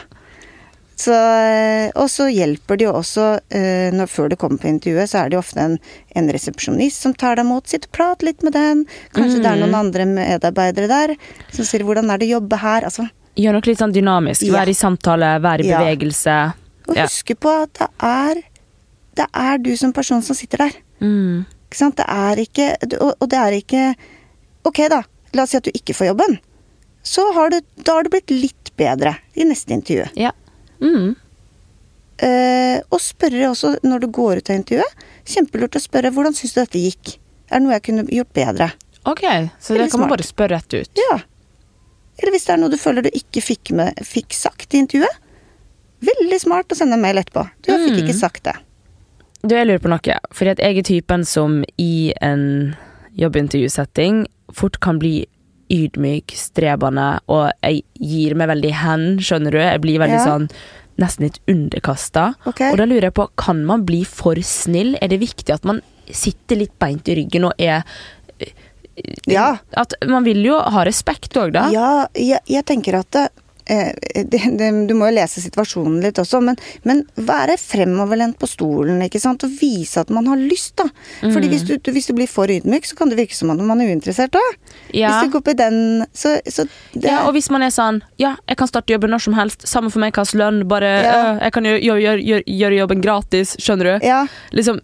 Så, 0.96 1.12
eh, 1.12 1.90
og 1.94 2.08
så 2.08 2.24
hjelper 2.32 2.78
det 2.80 2.86
jo 2.86 2.92
også, 2.96 3.24
eh, 3.52 3.92
når, 3.92 4.08
før 4.08 4.30
du 4.32 4.36
kommer 4.40 4.56
på 4.62 4.70
intervjuet, 4.70 5.10
så 5.10 5.18
er 5.20 5.28
det 5.28 5.36
jo 5.36 5.42
ofte 5.42 5.60
en, 5.60 5.74
en 6.16 6.30
resepsjonist 6.32 7.04
som 7.04 7.12
tar 7.12 7.36
deg 7.36 7.44
imot. 7.44 7.68
Sitt 7.68 7.84
og 7.90 7.92
prat 7.98 8.24
litt 8.24 8.40
med 8.46 8.56
den. 8.56 8.86
Kanskje 9.12 9.42
det 9.44 9.50
er 9.50 9.60
noen 9.60 9.76
andre 9.76 10.06
medarbeidere 10.08 10.88
der 10.88 11.14
som 11.52 11.68
sier 11.68 11.84
'hvordan 11.84 12.08
er 12.10 12.18
det 12.18 12.30
å 12.30 12.40
jobbe 12.40 12.56
her'? 12.64 12.84
Altså, 12.88 13.08
Gjør 13.36 13.52
noe 13.52 13.66
litt 13.68 13.78
sånn 13.78 13.92
dynamisk. 13.92 14.42
Ja. 14.48 14.52
Være 14.56 14.72
i 14.72 14.78
samtale, 14.80 15.34
være 15.44 15.60
i 15.64 15.68
Ja. 15.68 15.80
bevegelse. 15.84 16.54
og 16.88 16.96
Ja. 16.96 17.04
huske 17.04 17.34
på 17.36 17.50
at 17.62 17.74
det 17.74 17.88
er, 18.00 18.34
det 19.16 19.26
er 19.34 19.58
du 19.58 19.76
som 19.76 19.92
person 19.92 20.22
som 20.22 20.34
sitter 20.34 20.58
der. 20.58 20.72
Mm. 21.02 21.44
Ikke 21.68 21.76
sant. 21.76 21.96
Det 21.96 22.06
er 22.08 22.36
ikke 22.36 22.76
Og, 23.02 23.14
og 23.20 23.28
det 23.28 23.38
er 23.38 23.52
ikke 23.52 23.94
Ok, 24.64 24.88
da. 24.88 25.02
La 25.34 25.42
oss 25.42 25.50
si 25.50 25.56
at 25.58 25.64
du 25.64 25.70
ikke 25.70 25.94
får 25.94 26.06
jobben. 26.16 26.38
Så 27.04 27.32
har 27.34 27.50
du, 27.50 27.60
da 27.84 27.92
har 27.92 28.02
du 28.02 28.08
blitt 28.10 28.30
litt 28.30 28.70
bedre 28.76 29.18
i 29.36 29.44
neste 29.44 29.68
intervju. 29.74 30.08
Ja. 30.16 30.32
Mm. 30.82 31.14
Eh, 32.16 32.78
og 32.88 33.00
spørre 33.02 33.50
også 33.50 33.74
når 33.84 34.04
du 34.04 34.08
går 34.18 34.40
ut 34.40 34.50
av 34.50 34.58
intervjuet. 34.60 35.06
Kjempelurt 35.28 35.76
å 35.76 35.82
spørre 35.82 36.12
hvordan 36.14 36.36
syns 36.36 36.56
du 36.56 36.60
dette 36.62 36.82
gikk. 36.82 37.16
Er 37.50 37.60
det 37.60 37.66
noe 37.66 37.76
jeg 37.76 37.86
kunne 37.88 38.06
gjort 38.10 38.34
bedre? 38.36 38.70
Ok, 39.06 39.22
så 39.60 39.74
det 39.74 39.82
Veldig 39.84 39.92
kan 39.92 40.02
man 40.02 40.12
bare 40.14 40.26
spørre 40.26 40.56
rett 40.56 40.74
ut. 40.74 41.02
Ja. 41.10 41.20
Eller 42.16 42.34
hvis 42.34 42.46
det 42.48 42.54
er 42.54 42.62
noe 42.62 42.72
du 42.72 42.78
føler 42.80 43.06
du 43.06 43.10
ikke 43.12 43.42
fikk, 43.44 43.70
med, 43.76 44.00
fikk 44.06 44.34
sagt 44.34 44.74
i 44.74 44.80
intervjuet. 44.82 45.22
Veldig 46.06 46.38
smart 46.40 46.72
å 46.72 46.78
sende 46.78 46.96
en 46.98 47.04
mail 47.04 47.20
etterpå. 47.20 47.44
Du, 47.62 47.70
mm. 47.72 47.84
fikk 47.84 48.00
ikke 48.04 48.16
sagt 48.18 48.48
det. 48.48 48.56
Du, 49.44 49.54
jeg 49.54 49.68
lurer 49.68 49.82
på 49.82 49.92
noe. 49.92 50.18
Fordi 50.34 50.54
at 50.56 50.62
jeg 50.64 50.80
er 50.80 50.88
typen 50.88 51.24
som 51.28 51.60
i 51.80 52.12
en 52.24 52.74
jobbintervjusetting 53.16 54.24
fort 54.56 54.80
kan 54.82 54.98
bli 55.00 55.26
ydmyk, 55.72 56.32
strebende, 56.38 57.20
og 57.28 57.50
jeg 57.62 57.82
gir 58.00 58.34
meg 58.38 58.48
veldig 58.48 58.72
hen, 58.82 59.06
skjønner 59.18 59.50
du. 59.50 59.58
Jeg 59.58 59.80
blir 59.82 59.98
veldig 59.98 60.18
Ja. 60.20 60.24
sånn 60.26 60.48
nesten 60.98 61.26
litt 61.26 61.40
underkasta. 61.46 62.34
Okay. 62.46 62.70
Og 62.72 62.78
da 62.78 62.86
lurer 62.88 63.10
jeg 63.10 63.14
på, 63.14 63.28
kan 63.36 63.64
man 63.66 63.84
bli 63.84 64.02
for 64.04 64.34
snill? 64.36 64.96
Er 65.02 65.08
det 65.08 65.20
viktig 65.20 65.52
at 65.52 65.64
man 65.64 65.82
sitter 66.10 66.56
litt 66.56 66.78
beint 66.78 67.08
i 67.08 67.16
ryggen 67.18 67.44
og 67.44 67.52
er 67.58 67.82
Ja. 69.26 69.58
At 69.76 69.92
man 70.08 70.24
vil 70.24 70.42
jo 70.46 70.58
ha 70.58 70.84
respekt 70.84 71.36
òg, 71.36 71.52
da. 71.52 71.66
Ja, 71.74 72.06
jeg, 72.16 72.40
jeg 72.48 72.64
tenker 72.64 72.94
at 73.00 73.10
det, 73.12 73.26
eh, 73.26 73.42
Du 73.66 74.94
må 74.94 75.08
jo 75.10 75.14
lese 75.16 75.40
situasjonen 75.42 76.00
litt 76.04 76.18
også, 76.22 76.40
men, 76.44 76.56
men 76.86 77.02
være 77.18 77.56
fremoverlent 77.60 78.38
på 78.40 78.48
stolen, 78.50 79.00
ikke 79.06 79.20
sant. 79.22 79.44
Og 79.46 79.54
vise 79.60 80.00
at 80.02 80.10
man 80.14 80.28
har 80.30 80.38
lyst, 80.40 80.76
da. 80.78 80.86
Fordi 81.24 81.50
hvis 81.50 81.64
du, 81.68 81.74
hvis 81.92 82.06
du 82.10 82.14
blir 82.16 82.30
for 82.30 82.50
ydmyk, 82.52 82.86
så 82.88 82.96
kan 82.98 83.10
det 83.10 83.18
virke 83.18 83.34
som 83.36 83.50
om 83.52 83.62
man 83.66 83.80
er 83.82 83.90
uinteressert 83.92 84.36
òg. 84.38 84.56
Ja. 84.94 85.16
Hvis 85.16 85.28
du 85.28 85.34
går 85.36 85.44
på 85.46 85.54
den 85.58 85.76
Så, 86.16 86.36
så 86.46 86.66
det, 86.94 87.08
Ja, 87.08 87.22
og 87.26 87.32
hvis 87.34 87.48
man 87.50 87.62
er 87.64 87.70
sånn 87.74 87.98
Ja, 88.20 88.34
jeg 88.48 88.56
kan 88.60 88.68
starte 88.70 88.92
jobben 88.92 89.10
når 89.12 89.22
som 89.24 89.34
helst. 89.36 89.64
Samme 89.68 89.90
for 89.92 90.00
meg 90.02 90.12
hva 90.14 90.22
slags 90.24 90.36
lønn. 90.38 90.62
Bare 90.68 90.90
Ja. 91.02 91.14
øh, 91.34 91.40
Jeg 91.46 91.52
kan 91.56 91.64
gjøre, 91.64 91.80
gjør, 91.82 92.20
gjør, 92.28 92.42
gjør 92.46 92.76
jobben 92.78 93.02
gratis. 93.04 93.56
Skjønner 93.60 93.84
du? 94.00 94.06
ja, 94.06 94.20
Liksom, 94.56 94.78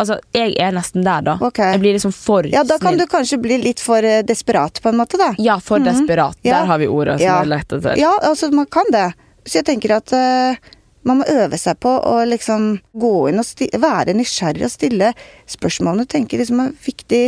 altså, 0.00 0.18
jeg 0.34 0.54
er 0.60 0.72
nesten 0.74 1.04
der, 1.04 1.20
da. 1.26 1.36
Ok. 1.40 1.58
Jeg 1.60 1.80
blir 1.82 1.92
liksom 1.98 2.12
for 2.14 2.46
ja, 2.48 2.62
da 2.64 2.78
kan 2.78 2.94
snill. 2.94 3.04
du 3.04 3.10
kanskje 3.12 3.38
bli 3.42 3.58
litt 3.62 3.80
for 3.82 4.02
eh, 4.04 4.22
desperat, 4.26 4.80
på 4.82 4.88
en 4.90 4.96
måte, 4.98 5.18
da. 5.20 5.32
Ja, 5.38 5.58
for 5.62 5.78
desperat. 5.82 6.36
Ja. 6.42 6.60
Der 6.60 6.66
har 6.72 6.78
vi 6.78 6.86
ordet 6.88 7.18
som 7.20 7.26
Ja. 7.26 7.40
er 7.42 7.50
lett 7.50 7.72
etter. 7.72 7.96
Ja, 8.00 8.13
altså 8.22 8.50
man 8.54 8.70
kan 8.70 8.88
det. 8.94 9.10
Så 9.44 9.60
jeg 9.60 9.68
tenker 9.68 9.96
at 9.96 10.12
uh, 10.14 10.56
man 11.04 11.20
må 11.20 11.26
øve 11.28 11.58
seg 11.60 11.76
på 11.84 11.90
å 12.08 12.14
liksom 12.28 12.78
gå 12.96 13.12
inn 13.28 13.40
og 13.40 13.46
sti 13.46 13.68
være 13.80 14.14
nysgjerrig 14.16 14.64
og 14.64 14.72
stille 14.72 15.10
spørsmålene 15.52 16.06
du 16.06 16.12
tenker 16.14 16.40
liksom 16.40 16.62
er 16.64 16.72
viktig 16.86 17.22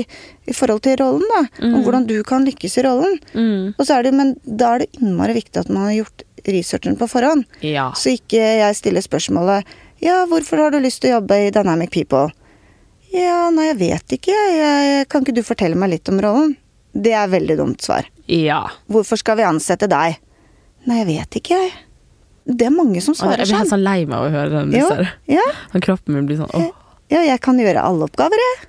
i 0.48 0.54
forhold 0.56 0.82
til 0.86 0.96
rollen, 1.02 1.26
da. 1.34 1.42
Om 1.66 1.82
hvordan 1.84 2.06
du 2.08 2.16
kan 2.26 2.46
lykkes 2.46 2.78
i 2.80 2.86
rollen. 2.86 3.18
Mm. 3.34 3.74
Og 3.76 3.82
så 3.84 3.98
er 3.98 4.06
det, 4.06 4.14
men 4.16 4.32
da 4.44 4.74
er 4.74 4.84
det 4.84 5.02
innmari 5.02 5.36
viktig 5.36 5.60
at 5.60 5.72
man 5.72 5.90
har 5.90 5.98
gjort 5.98 6.24
researchen 6.46 6.96
på 6.96 7.08
forhånd. 7.10 7.44
Ja. 7.66 7.90
Så 7.98 8.16
ikke 8.16 8.40
jeg 8.40 8.78
stiller 8.78 9.04
spørsmålet 9.04 9.76
Ja, 10.04 10.24
hvorfor 10.28 10.60
har 10.60 10.74
du 10.74 10.80
lyst 10.80 11.00
til 11.02 11.12
å 11.12 11.18
jobbe 11.18 11.38
i 11.46 11.52
Dynamic 11.52 11.92
People? 11.92 12.30
Ja, 13.12 13.48
nei, 13.54 13.70
jeg 13.70 13.78
vet 13.80 14.16
ikke, 14.18 14.34
jeg. 14.34 14.56
jeg. 14.60 15.08
Kan 15.12 15.24
ikke 15.24 15.36
du 15.36 15.44
fortelle 15.46 15.78
meg 15.78 15.94
litt 15.94 16.08
om 16.12 16.20
rollen? 16.20 16.56
Det 16.96 17.12
er 17.16 17.28
veldig 17.32 17.58
dumt 17.60 17.84
svar. 17.84 18.08
ja. 18.28 18.62
Hvorfor 18.88 19.20
skal 19.20 19.36
vi 19.40 19.44
ansette 19.48 19.88
deg? 19.90 20.16
Nei, 20.86 21.00
jeg 21.02 21.08
vet 21.10 21.38
ikke, 21.40 21.58
jeg. 21.64 21.74
Det 22.46 22.68
er 22.68 22.74
mange 22.74 23.00
som 23.02 23.16
svarer 23.18 23.42
sånn. 23.42 23.42
jeg 23.42 23.50
blir 23.50 23.58
helt 23.58 23.70
sånn. 23.72 23.80
sånn 23.80 23.86
lei 23.86 23.98
meg 24.06 24.16
av 24.20 24.26
å 24.28 24.32
høre 24.36 24.62
den. 24.62 25.08
Ja, 25.34 25.46
Og 25.74 25.82
kroppen 25.82 26.14
min 26.14 26.28
blir 26.28 26.38
sånn 26.38 26.52
åh. 26.54 26.68
ja, 27.10 27.24
jeg 27.26 27.40
kan 27.42 27.58
gjøre 27.58 27.82
alle 27.82 28.06
oppgaver, 28.06 28.42
jeg. 28.44 28.68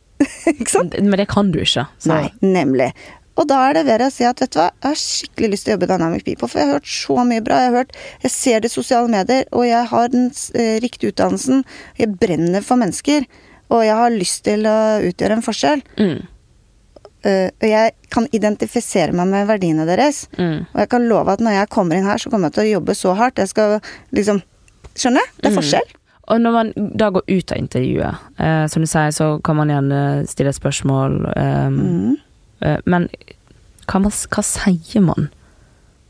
ikke 0.54 0.70
sant? 0.70 0.94
Men 1.02 1.18
det 1.20 1.26
kan 1.32 1.50
du 1.52 1.58
ikke. 1.64 1.88
Så. 1.98 2.10
Nei, 2.12 2.30
nemlig. 2.40 2.92
Og 3.36 3.44
da 3.50 3.58
er 3.66 3.76
det 3.76 3.82
bedre 3.84 4.06
å 4.08 4.12
si 4.14 4.24
at 4.24 4.38
vet 4.40 4.54
du 4.54 4.60
hva, 4.62 4.70
jeg 4.70 4.88
har 4.88 5.00
skikkelig 5.00 5.50
lyst 5.52 5.66
til 5.66 5.72
å 5.72 5.76
jobbe 5.76 5.88
i 5.88 5.90
Dynamic 5.90 6.22
People, 6.24 6.48
for 6.48 6.60
jeg 6.62 6.70
har 6.70 6.78
hørt 6.78 6.88
så 6.88 7.16
mye 7.28 7.42
bra. 7.44 7.58
Jeg 7.60 7.72
har 7.72 7.76
hørt, 7.82 7.98
jeg 8.22 8.32
ser 8.32 8.62
det 8.64 8.70
i 8.70 8.76
sosiale 8.76 9.12
medier, 9.12 9.44
og 9.52 9.66
jeg 9.68 9.90
har 9.90 10.14
den 10.14 10.30
eh, 10.56 10.78
riktige 10.80 11.12
utdannelsen. 11.12 11.66
Jeg 12.00 12.14
brenner 12.22 12.64
for 12.64 12.80
mennesker, 12.80 13.26
og 13.68 13.84
jeg 13.84 13.98
har 13.98 14.14
lyst 14.14 14.44
til 14.46 14.64
å 14.70 14.76
utgjøre 15.04 15.36
en 15.36 15.44
forskjell. 15.44 15.84
Mm. 16.00 16.16
Eh, 17.26 17.50
og 17.58 17.66
jeg 17.68 17.92
kan 18.14 18.26
identifisere 18.36 19.12
meg 19.16 19.26
med 19.32 19.48
verdiene 19.48 19.86
deres. 19.88 20.24
Mm. 20.38 20.66
Og 20.72 20.80
jeg 20.84 20.90
kan 20.92 21.08
love 21.10 21.32
at 21.34 21.42
når 21.42 21.56
jeg 21.60 21.70
kommer 21.74 21.98
inn 21.98 22.06
her, 22.06 22.20
så 22.22 22.30
kommer 22.30 22.52
jeg 22.52 22.58
til 22.58 22.66
å 22.68 22.74
jobbe 22.78 22.94
så 22.94 23.14
hardt. 23.18 23.40
Jeg 23.42 23.50
skal 23.54 23.80
liksom 24.14 24.42
Skjønner? 24.96 25.26
Det 25.42 25.50
er 25.50 25.52
Mm. 25.52 25.56
forskjell. 25.60 25.88
Og 26.28 26.38
når 26.40 26.52
man 26.54 26.70
da 26.96 27.10
går 27.10 27.22
ut 27.28 27.52
av 27.52 27.58
intervjuet, 27.58 28.16
eh, 28.40 28.66
som 28.72 28.82
du 28.82 28.86
sier, 28.88 29.10
så 29.12 29.42
kan 29.44 29.56
man 29.56 29.68
gjerne 29.68 30.26
stille 30.26 30.52
spørsmål. 30.56 31.36
eh, 31.36 31.68
Mm. 31.68 32.16
eh, 32.62 32.78
men 32.86 33.08
hva, 33.86 34.00
hva 34.00 34.42
sier 34.42 35.02
man? 35.02 35.28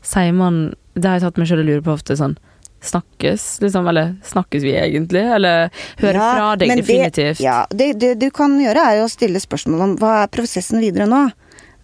Sier 0.01 0.31
man 0.33 0.73
Det 0.95 1.03
har 1.05 1.19
jeg 1.19 1.21
tatt 1.27 1.37
meg 1.37 1.47
selv 1.47 1.59
og 1.59 1.65
lurer 1.67 1.81
på 1.83 1.93
ofte 1.93 2.15
sånn 2.17 2.37
Snakkes, 2.83 3.61
liksom? 3.61 3.87
Eller 3.87 4.15
snakkes 4.23 4.63
vi 4.63 4.75
egentlig? 4.77 5.23
Eller 5.35 5.69
høre 5.97 6.13
Ja, 6.13 6.29
fra 6.35 6.51
deg 6.59 6.75
definitivt? 6.77 7.39
Det, 7.39 7.43
ja, 7.43 7.65
det, 7.69 7.93
det 8.01 8.13
du 8.21 8.29
kan 8.31 8.53
gjøre, 8.61 8.83
er 8.83 8.99
jo 9.01 9.07
å 9.07 9.11
stille 9.11 9.41
spørsmål 9.41 9.83
om 9.85 9.97
hva 10.01 10.13
er 10.23 10.31
prosessen 10.33 10.81
videre 10.83 11.09
nå. 11.09 11.25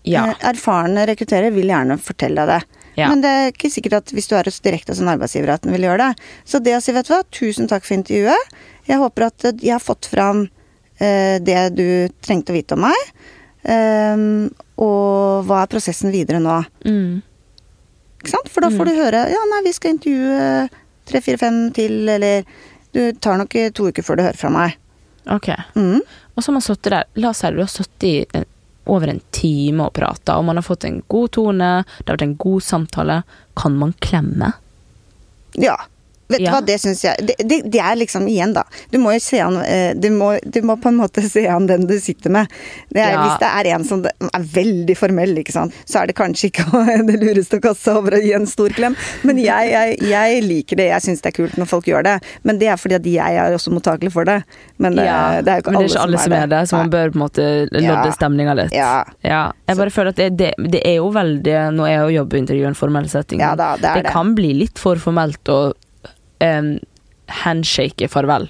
Ja. 0.03 0.27
Eh, 0.29 0.47
Erfarne 0.51 1.07
rekrutterer 1.09 1.53
vil 1.55 1.71
gjerne 1.71 1.97
fortelle 2.01 2.45
deg 2.45 2.53
det. 2.53 2.79
Ja. 2.99 3.07
Men 3.09 3.23
det 3.23 3.29
er 3.33 3.47
ikke 3.49 3.71
sikkert 3.73 3.95
at 4.03 4.13
hvis 4.13 4.29
du 4.29 4.35
er 4.37 4.45
direkte 4.45 4.93
hos 4.93 5.01
en 5.01 5.09
arbeidsgiver 5.15 5.55
at 5.55 5.63
den 5.65 5.73
vil 5.73 5.87
gjøre 5.87 6.11
det. 6.11 6.27
Så 6.45 6.61
det 6.61 6.75
å 6.77 6.81
si, 6.83 6.93
vet 6.93 7.09
du 7.09 7.15
hva, 7.15 7.23
tusen 7.33 7.69
takk 7.71 7.87
for 7.87 7.97
intervjuet. 7.97 8.57
Jeg 8.89 9.01
håper 9.01 9.29
at 9.31 9.47
eh, 9.49 9.57
jeg 9.63 9.75
har 9.77 9.83
fått 9.83 10.11
fram 10.11 10.45
eh, 11.01 11.39
det 11.41 11.61
du 11.73 11.87
trengte 12.21 12.53
å 12.53 12.59
vite 12.59 12.77
om 12.77 12.85
meg. 12.85 13.13
Ehm, 13.63 14.51
og 14.77 15.47
hva 15.47 15.63
er 15.63 15.71
prosessen 15.71 16.11
videre 16.13 16.41
nå? 16.43 16.59
Mm. 16.85 17.23
For 18.23 18.63
da 18.63 18.69
får 18.71 18.87
du 18.87 18.93
høre 18.95 19.21
ja, 19.33 19.39
nei, 19.51 19.59
vi 19.65 19.73
skal 19.75 19.97
intervjue 19.97 20.69
tre, 21.09 21.21
fire, 21.21 21.39
fem 21.41 21.59
til, 21.75 22.03
eller 22.09 22.47
du 22.93 23.01
tar 23.23 23.39
nok 23.41 23.55
to 23.73 23.89
uker 23.89 24.05
før 24.05 24.19
du 24.19 24.25
hører 24.27 24.39
fra 24.39 24.51
meg. 24.53 24.75
Ok. 25.31 25.49
Mm. 25.75 26.01
Og 26.33 26.43
så 26.43 26.49
har 26.49 26.57
man 26.57 26.65
sittet 26.65 26.91
der 26.91 27.21
La 27.21 27.31
oss 27.31 27.41
si 27.43 27.51
du 27.53 27.61
har 27.61 27.71
sittet 27.71 28.09
i 28.09 28.13
en, 28.37 28.45
over 28.91 29.07
en 29.07 29.21
time 29.31 29.85
og 29.87 29.93
prata, 29.95 30.35
og 30.37 30.45
man 30.49 30.59
har 30.59 30.65
fått 30.65 30.83
en 30.87 31.01
god 31.07 31.31
tone, 31.37 31.71
det 31.87 32.09
har 32.09 32.17
vært 32.17 32.27
en 32.27 32.37
god 32.41 32.65
samtale. 32.65 33.21
Kan 33.59 33.77
man 33.79 33.93
klemme? 34.03 34.51
Ja. 35.59 35.77
Vet 36.33 36.43
du 36.43 36.47
Ja. 36.49 36.55
hva, 36.57 36.61
det 36.65 36.75
syns 36.81 37.03
jeg 37.05 37.27
det, 37.29 37.35
det, 37.47 37.59
det 37.71 37.79
er 37.81 37.95
liksom 38.01 38.27
igjen, 38.27 38.53
da. 38.57 38.63
Du 38.91 38.97
må 39.01 39.13
jo 39.15 39.21
se 39.23 39.39
an 39.43 39.59
eh, 39.63 39.93
du 39.95 40.09
må, 40.15 40.33
du 40.43 40.59
må 40.65 40.75
på 40.81 40.89
en 40.91 40.97
måte 40.99 41.23
se 41.29 41.45
an 41.49 41.67
den 41.69 41.85
du 41.89 41.95
sitter 42.01 42.33
med. 42.33 42.51
Det 42.89 43.01
er, 43.05 43.13
Ja. 43.13 43.23
Hvis 43.23 43.39
det 43.43 43.49
er 43.51 43.69
en 43.75 43.83
som 43.87 44.01
er 44.05 44.47
veldig 44.55 44.95
formell, 44.97 45.35
ikke 45.39 45.53
sant, 45.55 45.73
så 45.85 46.01
er 46.01 46.09
det 46.11 46.15
kanskje 46.17 46.49
ikke 46.51 46.65
det 47.09 47.19
lureste 47.21 47.59
å 47.61 47.63
kaste 47.63 47.93
over 47.95 48.17
og 48.17 48.25
gi 48.25 48.33
en 48.35 48.47
stor 48.49 48.73
klem. 48.75 48.95
Men 49.23 49.37
jeg, 49.41 49.69
jeg, 49.71 49.97
jeg 50.09 50.43
liker 50.47 50.79
det. 50.81 50.89
Jeg 50.91 51.05
syns 51.05 51.21
det 51.23 51.31
er 51.31 51.37
kult 51.37 51.57
når 51.61 51.69
folk 51.69 51.87
gjør 51.87 52.03
det. 52.09 52.15
Men 52.43 52.59
det 52.61 52.67
er 52.73 52.79
fordi 52.81 52.97
at 52.99 53.05
jeg 53.13 53.39
er 53.43 53.53
også 53.55 53.71
mottakelig 53.75 54.11
for 54.15 54.25
det. 54.29 54.39
Men 54.81 54.97
det, 54.97 55.05
Ja, 55.07 55.41
det 55.45 55.53
er 55.53 55.61
jo 55.61 55.63
ikke 55.63 55.73
alle, 55.75 55.83
er 55.85 55.91
ikke 55.93 56.03
alle 56.07 56.23
som 56.25 56.33
er 56.39 56.47
det, 56.51 56.61
så 56.71 56.79
man 56.81 56.89
bør 56.93 57.13
på 57.13 57.19
en 57.19 57.23
måte 57.25 57.47
lodde 57.71 58.11
stemninga 58.17 58.53
litt. 58.57 58.73
Ja. 58.75 59.03
Jeg 59.23 59.77
bare 59.79 59.93
føler 59.93 60.13
at 60.15 60.19
det, 60.19 60.29
det, 60.39 60.51
det 60.73 60.81
er 60.87 60.97
jo 60.99 61.09
veldig 61.13 61.55
Nå 61.77 61.85
er 61.87 62.01
jo 62.07 62.11
jobbintervju 62.19 62.67
en 62.71 62.75
formell 62.77 63.07
setting. 63.11 63.39
Ja 63.43 63.53
da, 63.59 63.73
det 63.79 63.89
er 63.89 64.03
det. 64.07 64.11
kan 64.13 64.33
bli 64.37 64.51
litt 64.63 64.79
for 64.81 64.99
formelt 65.01 65.49
å 65.53 65.59
um, 66.43 66.75
handshake 67.43 68.07
farvel. 68.11 68.49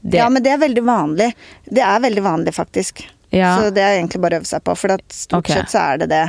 Det, 0.00 0.16
Ja, 0.16 0.28
men 0.30 0.42
det 0.42 0.54
er 0.54 0.62
veldig 0.62 0.84
vanlig. 0.86 1.32
Det 1.64 1.82
er 1.84 2.00
veldig 2.00 2.22
vanlig, 2.22 2.54
faktisk. 2.54 3.04
Ja. 3.30 3.58
Så 3.60 3.70
det 3.74 3.82
er 3.84 3.98
egentlig 3.98 4.22
bare 4.22 4.38
å 4.38 4.42
øve 4.42 4.48
seg 4.48 4.64
på, 4.64 4.74
for 4.78 4.94
stort 5.12 5.42
okay. 5.42 5.60
sett 5.60 5.74
så 5.74 5.84
er 5.84 6.02
det 6.02 6.10
det. 6.12 6.24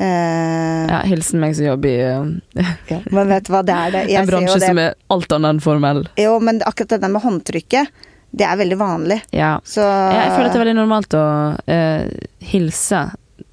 Uh, 0.00 0.86
ja, 0.86 1.00
hilsen 1.10 1.40
meg 1.42 1.56
som 1.58 1.66
jobber 1.66 1.90
i 1.90 2.04
uh, 2.06 2.62
ja. 2.92 3.00
Men 3.10 3.32
vet 3.32 3.48
du 3.48 3.50
hva, 3.52 3.64
det 3.66 3.74
er 3.74 3.96
det. 3.96 4.04
Jeg 4.12 4.22
en 4.22 4.30
bransje 4.30 4.60
som 4.62 4.78
er 4.78 4.94
alt 5.10 5.34
annet 5.34 5.56
enn 5.56 5.64
formell. 5.64 6.04
Jo, 6.20 6.36
men 6.44 6.62
akkurat 6.66 6.94
det 6.94 7.00
der 7.02 7.12
med 7.12 7.24
håndtrykket, 7.24 8.06
det 8.30 8.46
er 8.46 8.60
veldig 8.60 8.78
vanlig. 8.78 9.18
Ja. 9.34 9.56
Så 9.66 9.82
Jeg 9.82 10.30
føler 10.36 10.46
at 10.46 10.54
det 10.54 10.60
er 10.60 10.64
veldig 10.64 10.76
normalt 10.78 11.16
å 11.18 11.24
uh, 11.58 12.28
hilse 12.52 13.02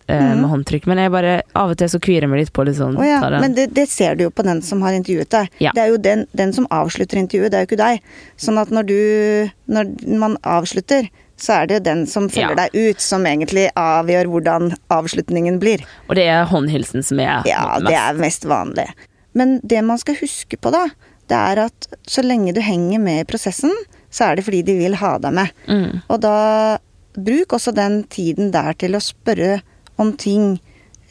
eh, 0.08 0.20
Mhm. 0.22 0.42
med 0.42 0.50
håndtrykk, 0.50 0.88
men 0.88 0.98
jeg 0.98 1.12
bare 1.12 1.42
av 1.56 1.70
og 1.72 1.78
til 1.78 1.88
så 1.88 2.00
kvirer 2.00 2.22
jeg 2.22 2.30
meg 2.30 2.40
litt 2.40 2.54
på 2.54 2.64
litt 2.66 2.76
sånn 2.78 2.98
Oh, 2.98 3.04
ja. 3.06 3.20
Men 3.40 3.54
det, 3.54 3.74
det 3.74 3.90
ser 3.90 4.16
du 4.16 4.24
jo 4.26 4.30
på 4.32 4.44
den 4.44 4.62
som 4.62 4.82
har 4.82 4.92
intervjuet 4.94 5.30
deg. 5.30 5.50
Ja. 5.60 5.72
Det 5.76 5.82
er 5.84 5.88
jo 5.90 5.98
den, 5.98 6.26
den 6.36 6.54
som 6.54 6.68
avslutter 6.72 7.18
intervjuet, 7.18 7.52
det 7.52 7.54
er 7.60 7.66
jo 7.66 7.70
ikke 7.76 7.84
deg. 7.84 8.02
Sånn 8.38 8.58
at 8.62 8.70
når 8.70 8.86
du 8.88 9.50
Når 9.68 10.18
man 10.18 10.38
avslutter, 10.44 11.10
så 11.38 11.62
er 11.62 11.68
det 11.68 11.84
den 11.84 12.06
som 12.08 12.30
følger 12.30 12.56
Ja. 12.56 12.68
deg 12.68 12.70
ut, 12.96 13.02
som 13.02 13.24
egentlig 13.26 13.70
avgjør 13.76 14.26
hvordan 14.32 14.72
avslutningen 14.90 15.60
blir. 15.60 15.84
Og 16.10 16.16
det 16.16 16.24
er 16.28 16.46
håndhilsen 16.46 17.04
som 17.04 17.20
er 17.20 17.44
Ja, 17.46 17.78
mest. 17.80 17.86
det 17.88 17.96
er 17.96 18.14
mest 18.14 18.44
vanlig. 18.46 18.88
Men 19.36 19.60
det 19.64 19.84
man 19.84 19.98
skal 20.00 20.16
huske 20.16 20.58
på, 20.58 20.72
da, 20.72 20.88
det 21.28 21.36
er 21.38 21.66
at 21.66 21.88
så 22.08 22.24
lenge 22.24 22.54
du 22.56 22.62
henger 22.62 23.00
med 23.00 23.20
i 23.22 23.24
prosessen, 23.30 23.72
så 24.10 24.32
er 24.32 24.36
det 24.38 24.46
fordi 24.46 24.64
de 24.64 24.78
vil 24.80 24.96
ha 24.96 25.18
deg 25.20 25.34
med. 25.34 25.52
Mm. 25.68 26.02
Og 26.10 26.22
da 26.22 26.78
bruk 27.14 27.48
også 27.54 27.74
den 27.76 28.04
tiden 28.06 28.52
der 28.52 28.74
til 28.74 28.94
å 28.96 29.02
spørre 29.04 29.62
om 30.02 30.14
ting 30.18 30.58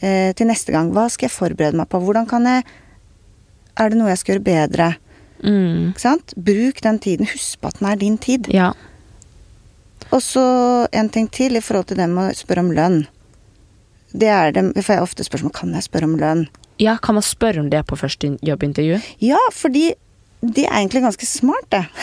eh, 0.00 0.32
til 0.36 0.50
neste 0.50 0.74
gang. 0.74 0.92
Hva 0.94 1.08
skal 1.12 1.28
jeg 1.28 1.36
forberede 1.36 1.78
meg 1.78 1.90
på? 1.92 2.00
Hvordan 2.02 2.28
kan 2.30 2.46
jeg 2.48 2.66
Er 3.76 3.90
det 3.92 3.98
noe 3.98 4.08
jeg 4.08 4.18
skal 4.22 4.34
gjøre 4.36 4.46
bedre? 4.46 4.84
Mm. 5.44 5.90
Ikke 5.92 6.00
sant? 6.00 6.32
Bruk 6.36 6.80
den 6.80 6.98
tiden. 6.98 7.28
Husk 7.28 7.60
på 7.60 7.68
at 7.68 7.80
den 7.80 7.88
er 7.90 7.98
din 8.00 8.16
tid. 8.16 8.48
Ja. 8.48 8.70
Og 10.14 10.22
så 10.22 10.44
en 10.96 11.10
ting 11.12 11.28
til 11.28 11.58
i 11.58 11.60
forhold 11.60 11.90
til 11.90 12.00
det 12.00 12.06
med 12.08 12.30
å 12.30 12.38
spørre 12.38 12.64
om 12.64 12.72
lønn. 12.72 13.02
Det 14.16 14.30
er 14.32 14.54
det, 14.56 14.64
for 14.80 14.94
jeg 14.94 15.04
ofte 15.04 15.26
spørsmål 15.26 15.52
kan 15.52 15.74
jeg 15.76 15.84
spørre 15.84 16.08
om 16.08 16.16
lønn. 16.16 16.46
Ja, 16.80 16.96
kan 17.02 17.16
man 17.16 17.24
spørre 17.24 17.60
om 17.60 17.70
det 17.72 17.82
på 17.88 17.98
første 18.00 18.34
jobbintervju? 18.44 19.00
Ja, 19.24 19.40
fordi 19.52 19.90
det 20.54 20.64
er 20.66 20.78
egentlig 20.78 21.02
ganske 21.04 21.26
smart, 21.28 21.70
det. 21.72 21.84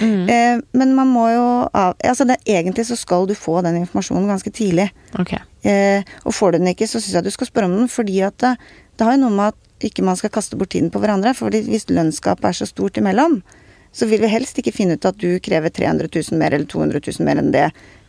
Mm. 0.00 0.28
Eh, 0.28 0.60
Men 0.72 0.94
man 0.94 1.08
må 1.08 1.28
jo 1.30 1.44
av... 1.72 1.94
Altså, 2.04 2.24
det, 2.28 2.36
egentlig 2.46 2.86
så 2.86 2.96
skal 2.98 3.26
du 3.28 3.34
få 3.38 3.60
den 3.62 3.76
informasjonen 3.82 4.28
ganske 4.28 4.50
tidlig. 4.50 4.88
Okay. 5.20 5.38
Eh, 5.62 6.02
og 6.24 6.34
får 6.34 6.52
du 6.52 6.58
den 6.58 6.72
ikke, 6.72 6.88
så 6.90 7.00
syns 7.00 7.14
jeg 7.14 7.24
du 7.24 7.30
skal 7.30 7.48
spørre 7.48 7.70
om 7.70 7.76
den, 7.78 7.88
fordi 7.88 8.20
at 8.26 8.36
det, 8.42 8.56
det 8.98 9.06
har 9.06 9.14
jo 9.16 9.22
noe 9.22 9.36
med 9.36 9.52
at 9.54 9.86
ikke 9.88 10.04
man 10.06 10.16
skal 10.18 10.32
kaste 10.34 10.58
bort 10.58 10.72
tiden 10.74 10.90
på 10.90 11.00
hverandre. 11.02 11.34
For 11.36 11.50
hvis 11.50 11.88
lønnsgapet 11.90 12.50
er 12.50 12.58
så 12.58 12.66
stort 12.68 12.98
imellom, 13.00 13.40
så 13.94 14.08
vil 14.10 14.22
vi 14.24 14.32
helst 14.32 14.58
ikke 14.58 14.74
finne 14.74 14.98
ut 14.98 15.06
at 15.08 15.18
du 15.20 15.38
krever 15.44 15.70
300 15.70 16.10
000 16.10 16.40
mer 16.40 16.56
eller 16.56 16.66
200 16.70 17.00
000 17.06 17.26
mer 17.28 17.40
enn 17.40 17.52
det 17.54 17.68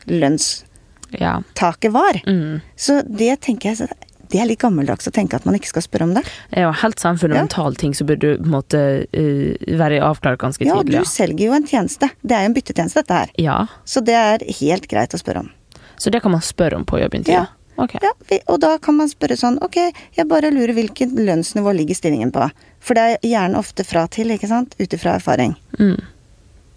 lønnstaket 0.09 1.93
var. 1.93 2.21
Mm. 2.25 2.61
Så 2.75 3.01
det 3.05 3.39
tenker 3.45 3.71
jeg 3.71 3.77
så 3.83 3.87
Det 4.31 4.41
er 4.41 4.49
litt 4.49 4.61
gammeldags 4.61 5.07
å 5.09 5.13
tenke 5.13 5.37
at 5.37 5.45
man 5.47 5.57
ikke 5.57 5.71
skal 5.73 5.85
spørre 5.85 6.07
om 6.07 6.13
det. 6.17 6.23
Jo 6.55 6.71
helt 6.81 7.01
sånn 7.01 7.19
ja. 7.31 7.45
ting 7.79 7.93
så 7.97 8.07
burde 8.07 8.35
på 8.37 8.47
en 8.47 8.53
måte 8.53 8.81
uh, 9.05 9.75
være 9.79 10.01
avklart 10.05 10.39
ganske 10.41 10.65
Ja, 10.65 10.79
tidlig. 10.81 11.03
du 11.03 11.09
selger 11.09 11.51
jo 11.51 11.57
en 11.57 11.67
tjeneste. 11.67 12.09
Det 12.21 12.37
er 12.37 12.45
jo 12.45 12.51
en 12.51 12.57
byttetjeneste, 12.57 13.03
dette 13.03 13.19
her. 13.19 13.35
Ja. 13.41 13.59
Så 13.85 14.01
det 14.05 14.15
er 14.17 14.45
helt 14.61 14.87
greit 14.91 15.13
å 15.13 15.21
spørre 15.21 15.45
om. 15.45 15.51
Så 15.97 16.11
det 16.11 16.21
kan 16.23 16.33
man 16.33 16.43
spørre 16.43 16.79
om 16.79 16.85
på 16.87 16.99
jobbintervju? 16.99 17.43
Ja. 17.43 17.45
Okay. 17.75 17.99
Ja, 18.01 18.13
og 18.47 18.61
da 18.63 18.77
kan 18.79 18.95
man 18.95 19.09
spørre 19.11 19.35
sånn 19.35 19.57
Ok, 19.59 19.75
jeg 20.15 20.25
bare 20.31 20.47
lurer 20.47 20.71
hvilket 20.77 21.11
lønnsnivå 21.11 21.73
ligger 21.75 21.97
stillingen 21.97 22.31
på? 22.31 22.45
For 22.79 22.95
det 22.95 23.03
er 23.03 23.27
gjerne 23.27 23.59
ofte 23.59 23.83
fra 23.83 24.05
til, 24.07 24.31
ikke 24.31 24.47
sant? 24.47 24.77
Ut 24.79 24.95
ifra 24.95 25.17
erfaring. 25.19 25.57
Mm. 25.75 25.99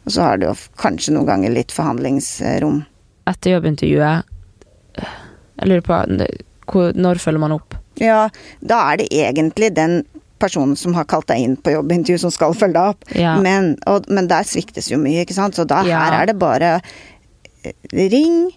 Og 0.08 0.14
så 0.14 0.24
har 0.24 0.40
du 0.40 0.48
jo 0.48 0.56
kanskje 0.80 1.14
noen 1.14 1.28
ganger 1.28 1.54
litt 1.54 1.74
forhandlingsrom. 1.74 2.80
Etter 3.30 3.54
jobbintervjuet 3.54 4.30
eh, 4.98 5.16
Jeg 5.60 5.70
lurer 5.70 5.86
på 5.86 5.98
hvor, 6.70 6.92
Når 6.96 7.20
følger 7.22 7.42
man 7.42 7.54
opp? 7.56 7.74
Ja, 7.98 8.28
da 8.62 8.78
er 8.92 9.00
det 9.02 9.08
egentlig 9.10 9.72
den 9.74 10.02
personen 10.38 10.76
som 10.78 10.94
har 10.94 11.04
kalt 11.10 11.26
deg 11.26 11.42
inn 11.42 11.56
på 11.58 11.72
jobbintervju, 11.74 12.18
som 12.22 12.30
skal 12.30 12.54
følge 12.54 12.76
deg 12.78 12.92
opp. 12.94 13.08
Ja. 13.18 13.32
Men, 13.42 13.72
og, 13.90 14.06
men 14.12 14.28
der 14.30 14.46
sviktes 14.46 14.86
jo 14.92 14.98
mye, 15.02 15.24
ikke 15.24 15.34
sant. 15.34 15.56
Så 15.58 15.64
da 15.66 15.80
Ja. 15.88 15.98
her 16.04 16.20
er 16.22 16.26
det 16.30 16.36
bare 16.38 16.76
eh, 17.64 17.72
ring, 17.92 18.52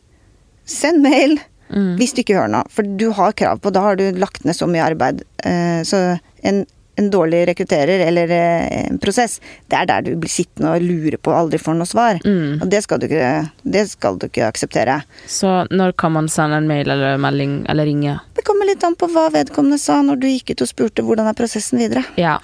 send 0.66 1.02
mail. 1.02 1.40
Mm. 1.72 1.96
Hvis 1.98 2.12
du 2.14 2.20
ikke 2.22 2.36
hører 2.36 2.52
noe. 2.52 2.68
For 2.70 2.84
du 2.84 3.08
har 3.16 3.32
krav 3.32 3.62
på 3.64 3.72
Da 3.72 3.80
har 3.86 3.96
du 3.96 4.04
lagt 4.20 4.44
ned 4.44 4.58
så 4.58 4.68
mye 4.68 4.84
arbeid. 4.92 5.22
Eh, 5.48 5.82
så 5.88 6.20
en, 6.44 6.66
en 7.00 7.10
dårlig 7.12 7.46
rekrutterer 7.48 8.04
eller 8.06 8.32
eh, 8.36 8.86
en 8.92 9.00
prosess, 9.02 9.40
det 9.72 9.80
er 9.80 9.90
der 9.90 10.06
du 10.06 10.12
blir 10.20 10.32
sittende 10.32 10.74
og 10.76 10.86
lure 10.86 11.18
på 11.18 11.34
og 11.34 11.40
aldri 11.46 11.62
får 11.62 11.78
noe 11.80 11.90
svar. 11.90 12.20
Mm. 12.26 12.62
Og 12.62 12.70
det 12.72 12.84
skal, 12.86 13.02
du 13.02 13.08
ikke, 13.08 13.34
det 13.64 13.86
skal 13.94 14.20
du 14.20 14.28
ikke 14.28 14.48
akseptere. 14.50 15.02
Så 15.30 15.54
når 15.72 15.96
kan 16.00 16.16
man 16.18 16.30
sende 16.32 16.60
en 16.62 16.70
mail 16.70 16.92
eller 16.92 17.20
melding 17.22 17.62
eller 17.72 17.88
ringe? 17.88 18.18
Det 18.36 18.46
kommer 18.48 18.70
litt 18.70 18.84
an 18.88 18.98
på 19.00 19.10
hva 19.12 19.30
vedkommende 19.34 19.80
sa 19.82 20.02
når 20.06 20.22
du 20.22 20.32
gikk 20.32 20.56
ut 20.56 20.66
og 20.66 20.74
spurte 20.74 21.06
hvordan 21.06 21.32
er 21.32 21.38
prosessen 21.38 21.82
videre. 21.82 22.04
Ja. 22.20 22.40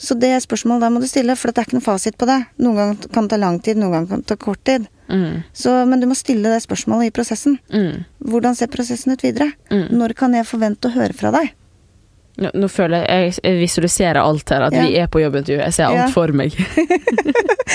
Så 0.00 0.14
det 0.16 0.32
spørsmålet 0.40 0.86
der 0.86 0.92
må 0.94 1.00
du 1.02 1.08
stille, 1.08 1.34
for 1.36 1.52
det 1.52 1.60
er 1.60 1.68
ikke 1.68 1.76
noen 1.76 1.84
fasit 1.84 2.16
på 2.16 2.28
det. 2.28 2.38
Noen 2.64 2.78
ganger 2.78 3.10
kan 3.12 3.26
det 3.26 3.34
ta 3.34 3.38
lang 3.40 3.58
tid, 3.60 3.76
noen 3.76 3.92
ganger 3.92 4.08
kan 4.14 4.22
det 4.22 4.30
ta 4.30 4.36
kort 4.40 4.62
tid. 4.64 4.86
Mm. 5.12 5.42
Så, 5.52 5.74
men 5.90 6.00
du 6.00 6.06
må 6.08 6.16
stille 6.16 6.48
det 6.48 6.62
spørsmålet 6.64 7.10
i 7.10 7.12
prosessen. 7.12 7.58
Mm. 7.68 8.06
Hvordan 8.32 8.56
ser 8.56 8.70
prosessen 8.72 9.12
ut 9.12 9.24
videre? 9.24 9.50
Mm. 9.68 9.90
Når 10.00 10.14
kan 10.16 10.36
jeg 10.38 10.48
forvente 10.48 10.88
å 10.88 10.94
høre 10.94 11.16
fra 11.16 11.34
deg? 11.34 11.52
Nå, 12.38 12.50
nå 12.54 12.68
føler 12.70 13.02
jeg 13.08 13.34
Jeg 13.42 13.56
visualiserer 13.60 14.16
alt 14.22 14.48
her, 14.48 14.62
at 14.62 14.72
Ja. 14.72 14.82
vi 14.86 14.96
er 14.98 15.06
på 15.08 15.20
jobbintervju. 15.20 15.58
Jeg 15.60 15.72
ser 15.74 15.84
alt 15.90 15.94
Ja. 15.96 16.08
for 16.08 16.28
meg. 16.32 16.52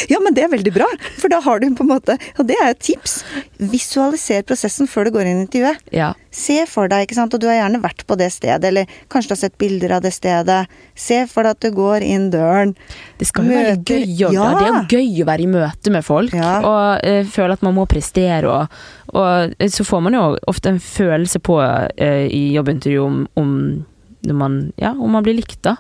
Ja, 0.09 0.19
men 0.19 0.33
det 0.35 0.43
er 0.43 0.50
veldig 0.51 0.74
bra, 0.75 0.85
for 1.17 1.29
da 1.31 1.39
har 1.41 1.59
du 1.59 1.69
på 1.74 1.81
en 1.85 1.88
måte 1.89 2.17
Og 2.38 2.45
det 2.45 2.57
er 2.62 2.74
et 2.74 2.79
tips. 2.83 3.24
Visualiser 3.57 4.43
prosessen 4.45 4.88
før 4.91 5.05
du 5.07 5.12
går 5.15 5.25
inn 5.29 5.39
i 5.39 5.45
intervjuet. 5.45 5.79
Ja. 5.95 6.09
Se 6.35 6.57
for 6.69 6.89
deg, 6.91 7.05
ikke 7.07 7.15
sant, 7.15 7.33
og 7.33 7.39
du 7.41 7.47
har 7.47 7.55
gjerne 7.62 7.79
vært 7.81 8.03
på 8.05 8.17
det 8.19 8.27
stedet, 8.35 8.67
eller 8.67 8.85
kanskje 9.09 9.31
du 9.31 9.33
har 9.35 9.39
sett 9.45 9.57
bilder 9.62 9.95
av 9.97 10.03
det 10.03 10.12
stedet. 10.13 10.67
Se 11.00 11.21
for 11.31 11.47
deg 11.47 11.55
at 11.55 11.63
du 11.63 11.71
går 11.77 12.03
inn 12.05 12.27
døren. 12.33 12.75
Det 13.17 13.27
skal 13.29 13.47
jo 13.47 13.55
være 13.55 13.77
gøy. 13.88 14.03
å- 14.27 14.33
Ja. 14.35 14.50
Det 14.59 14.67
er 14.67 14.75
jo 14.75 15.00
gøy 15.00 15.24
å 15.24 15.29
være 15.31 15.41
i 15.47 15.50
møte 15.55 15.91
med 15.95 16.05
folk 16.05 16.33
og 16.35 17.00
uh, 17.05 17.24
føle 17.24 17.53
at 17.53 17.63
man 17.63 17.75
må 17.75 17.88
prestere. 17.88 18.45
Og, 18.45 18.67
og 19.15 19.55
så 19.71 19.85
får 19.88 20.01
man 20.03 20.13
jo 20.13 20.38
ofte 20.47 20.69
en 20.75 20.79
følelse 20.79 21.39
på 21.39 21.57
uh, 21.63 22.27
i 22.27 22.51
jobbintervju 22.53 23.03
om, 23.05 23.27
om, 23.37 23.85
når 24.25 24.35
man, 24.40 24.55
ja, 24.81 24.92
om 24.92 25.11
man 25.11 25.24
blir 25.25 25.38
likt, 25.38 25.61
da. 25.66 25.77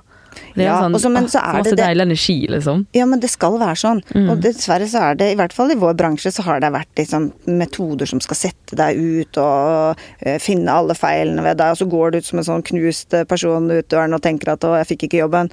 Det 0.55 0.65
er 0.65 0.67
Ja, 0.67 0.81
sånn, 0.83 0.95
også, 0.97 1.09
men 1.11 1.27
så 1.31 1.39
er 1.39 1.53
masse 1.55 1.69
det 1.69 1.77
det- 1.77 1.85
deilig 1.85 2.01
energi, 2.03 2.47
liksom. 2.51 2.85
Ja, 2.93 3.05
men 3.05 3.21
det 3.23 3.29
skal 3.31 3.53
være 3.57 3.75
sånn. 3.79 4.01
Mm. 4.13 4.29
Og 4.31 4.41
dessverre 4.43 4.87
så 4.91 4.99
er 5.11 5.15
det, 5.15 5.31
i 5.31 5.35
hvert 5.39 5.53
fall 5.55 5.71
i 5.71 5.75
vår 5.79 5.95
bransje, 5.95 6.31
så 6.31 6.43
har 6.43 6.59
det 6.59 6.73
vært 6.73 6.91
liksom 6.99 7.31
metoder 7.47 8.05
som 8.05 8.19
skal 8.19 8.35
sette 8.35 8.75
deg 8.75 8.97
ut 8.99 9.37
og 9.37 9.95
uh, 10.25 10.37
finne 10.43 10.67
alle 10.67 10.93
feilene 10.93 11.41
ved 11.41 11.57
deg, 11.57 11.71
og 11.71 11.77
så 11.79 11.87
går 11.89 12.11
du 12.11 12.17
ut 12.17 12.25
som 12.25 12.39
en 12.39 12.49
sånn 12.49 12.63
knust 12.67 13.13
eh, 13.13 13.23
person 13.23 13.71
ut 13.71 13.87
døren 13.87 14.13
og 14.13 14.21
tenker 14.21 14.51
at 14.51 14.59
'å, 14.59 14.75
jeg 14.83 14.87
fikk 14.91 15.07
ikke 15.07 15.23
jobben'. 15.23 15.51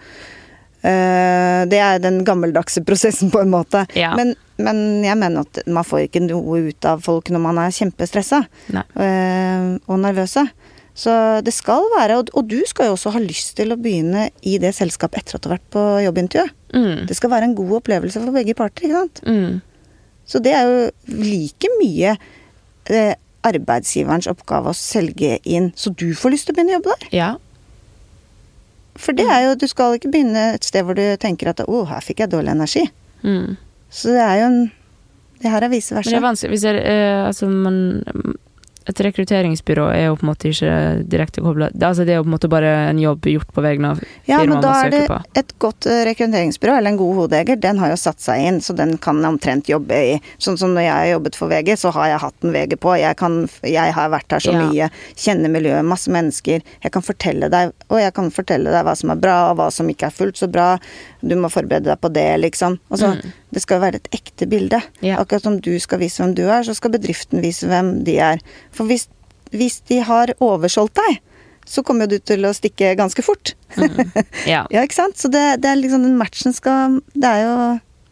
Uh, 0.83 1.62
det 1.70 1.78
er 1.78 2.00
den 2.02 2.24
gammeldagse 2.26 2.83
prosessen, 2.85 3.31
på 3.31 3.40
en 3.40 3.50
måte. 3.52 3.85
Ja. 3.94 4.16
Men, 4.18 4.35
men 4.59 5.05
jeg 5.05 5.14
mener 5.16 5.46
at 5.46 5.62
man 5.70 5.85
får 5.87 6.09
ikke 6.09 6.24
noe 6.26 6.59
ut 6.70 6.85
av 6.90 7.05
folk 7.05 7.31
når 7.31 7.38
man 7.44 7.59
er 7.62 7.70
kjempestressa 7.70 8.40
uh, 8.74 9.78
og 9.87 10.00
nervøse. 10.02 10.48
Så 10.94 11.12
det 11.44 11.55
skal 11.57 11.87
være, 11.94 12.18
og, 12.20 12.44
du 12.48 12.61
skal 12.68 12.90
jo 12.90 12.96
også 12.96 13.14
ha 13.14 13.20
lyst 13.22 13.55
til 13.57 13.72
å 13.72 13.78
begynne 13.81 14.26
i 14.44 14.59
det 14.61 14.74
selskapet 14.76 15.22
etter 15.22 15.38
at 15.38 15.44
du 15.44 15.48
har 15.48 15.57
vært 15.57 15.70
på 15.72 15.85
jobbintervjuet. 16.05 16.57
Mm. 16.76 17.07
Det 17.09 17.16
skal 17.16 17.33
være 17.33 17.48
en 17.48 17.57
god 17.57 17.78
opplevelse 17.81 18.20
for 18.20 18.37
begge 18.37 18.57
parter, 18.57 18.88
ikke 18.88 19.00
sant. 19.00 19.22
Mm. 19.24 19.62
Så 20.28 20.40
det 20.44 20.52
er 20.57 20.68
jo 20.68 21.16
like 21.16 21.70
mye 21.81 22.12
eh, 22.92 23.14
arbeidsgiverens 23.48 24.28
oppgave 24.31 24.72
å 24.72 24.76
selge 24.76 25.38
inn, 25.48 25.72
så 25.76 25.94
du 25.96 26.12
får 26.18 26.37
lyst 26.37 26.48
til 26.48 26.55
å 26.55 26.61
begynne 26.61 26.76
å 26.76 26.78
jobbe 26.78 26.94
der. 26.94 27.09
Ja. 27.16 27.31
For 29.00 29.16
det 29.16 29.24
er 29.33 29.46
jo, 29.46 29.57
du 29.57 29.66
skal 29.70 29.96
ikke 29.96 30.12
begynne 30.12 30.52
et 30.59 30.68
sted 30.68 30.85
hvor 30.85 30.96
du 30.98 31.05
tenker 31.20 31.50
at 31.52 31.64
å, 31.64 31.83
her 31.88 32.05
fikk 32.05 32.20
jeg 32.22 32.33
dårlig 32.35 32.52
energi. 32.52 32.85
Mm. 33.24 33.57
Så 33.92 34.12
det 34.12 34.22
er 34.24 34.38
jo 34.42 34.46
en 34.50 34.62
Det 35.42 35.50
her 35.50 35.62
er 35.62 35.70
vice 35.72 35.94
Men 35.94 36.05
det 36.07 36.14
er 36.14 36.22
vanskelig. 36.22 36.50
Hvis 36.55 36.64
jeg, 36.68 36.78
eh, 36.87 37.26
altså, 37.26 37.48
man, 37.50 37.78
et 38.88 39.01
rekrutteringsbyrå 39.07 39.85
er 39.95 40.05
jo 40.09 40.16
på 40.18 40.25
en 40.27 40.31
måte 40.33 40.51
ikke 40.51 40.73
direkte 41.11 41.42
kobla 41.45 41.68
altså, 41.73 42.05
det 42.07 42.14
er 42.14 42.21
jo 42.21 42.25
på 42.27 42.31
en 42.31 42.35
måte 42.37 42.51
bare 42.53 42.71
en 42.90 42.99
jobb 43.03 43.27
gjort 43.31 43.53
på 43.55 43.62
vegne 43.64 43.92
av 43.95 44.01
Ja, 44.29 44.40
men 44.45 44.61
da 44.64 44.73
er 44.85 44.90
det 44.92 45.03
et 45.38 45.53
godt 45.62 45.87
eh, 45.87 46.03
rekrutteringsbyrå, 46.09 46.77
eller 46.79 46.92
en 46.92 46.99
god 47.01 47.14
hodeeier, 47.21 47.57
den 47.61 47.79
har 47.83 47.92
jo 47.92 47.99
satt 48.01 48.21
seg 48.23 48.42
inn, 48.49 48.61
så 48.64 48.75
den 48.79 48.97
kan 49.03 49.23
omtrent 49.29 49.68
jobbe 49.71 49.99
i 50.12 50.14
Sånn 50.42 50.59
som 50.59 50.73
når 50.75 50.87
jeg 50.87 50.92
har 50.95 51.11
jobbet 51.12 51.37
for 51.38 51.53
VG, 51.53 51.77
så 51.79 51.92
har 51.95 52.09
jeg 52.12 52.21
hatt 52.23 52.45
en 52.47 52.53
VG 52.55 52.77
på. 52.83 52.95
Jeg, 52.99 53.16
kan, 53.21 53.37
jeg 53.66 53.92
har 53.95 54.09
vært 54.12 54.33
her 54.35 54.42
så 54.42 54.53
Ja. 54.55 54.62
mye, 54.66 54.88
kjenner 55.18 55.53
miljøet, 55.53 55.85
masse 55.87 56.11
mennesker. 56.12 56.62
Jeg 56.83 56.92
kan 56.95 57.03
fortelle 57.05 57.49
deg, 57.53 57.73
og 57.88 58.01
jeg 58.01 58.14
kan 58.16 58.31
fortelle 58.35 58.73
deg 58.75 58.85
hva 58.87 58.95
som 58.99 59.11
er 59.14 59.21
bra, 59.23 59.37
og 59.51 59.57
hva 59.61 59.68
som 59.75 59.88
ikke 59.92 60.09
er 60.11 60.16
fullt 60.16 60.40
så 60.40 60.49
bra. 60.51 60.79
Du 61.23 61.37
må 61.38 61.51
forberede 61.53 61.87
deg 61.92 62.01
på 62.03 62.11
det, 62.12 62.29
liksom. 62.42 62.79
Altså, 62.90 63.12
Mm. 63.12 63.33
Det 63.52 63.60
skal 63.62 63.82
være 63.82 64.00
et 64.00 64.08
ekte 64.16 64.46
bilde. 64.48 64.78
Ja. 65.04 65.18
Akkurat 65.20 65.44
som 65.44 65.58
du 65.60 65.74
skal 65.82 66.00
vise 66.00 66.22
hvem 66.22 66.32
du 66.38 66.46
er, 66.48 66.62
så 66.64 66.72
skal 66.76 66.94
bedriften 66.94 67.42
vise 67.44 67.68
hvem 67.68 67.98
de 68.06 68.16
er. 68.24 68.40
For 68.72 68.88
hvis, 68.88 69.08
hvis 69.52 69.80
de 69.90 70.00
har 70.08 70.32
oversolgt 70.40 70.96
deg, 70.96 71.20
så 71.68 71.84
kommer 71.86 72.08
jo 72.08 72.16
du 72.16 72.24
til 72.26 72.42
å 72.48 72.50
stikke 72.56 72.94
ganske 72.98 73.22
fort. 73.22 73.52
Ja. 74.48 74.64
Ja, 74.74 74.82
ikke 74.82 74.96
sant? 74.96 75.20
Så 75.20 75.28
det, 75.32 75.60
det 75.62 75.68
er 75.70 75.78
liksom 75.78 76.02
den 76.04 76.16
matchen 76.18 76.52
skal 76.52 76.98
Det 77.14 77.28
er 77.28 77.44
jo 77.46 77.52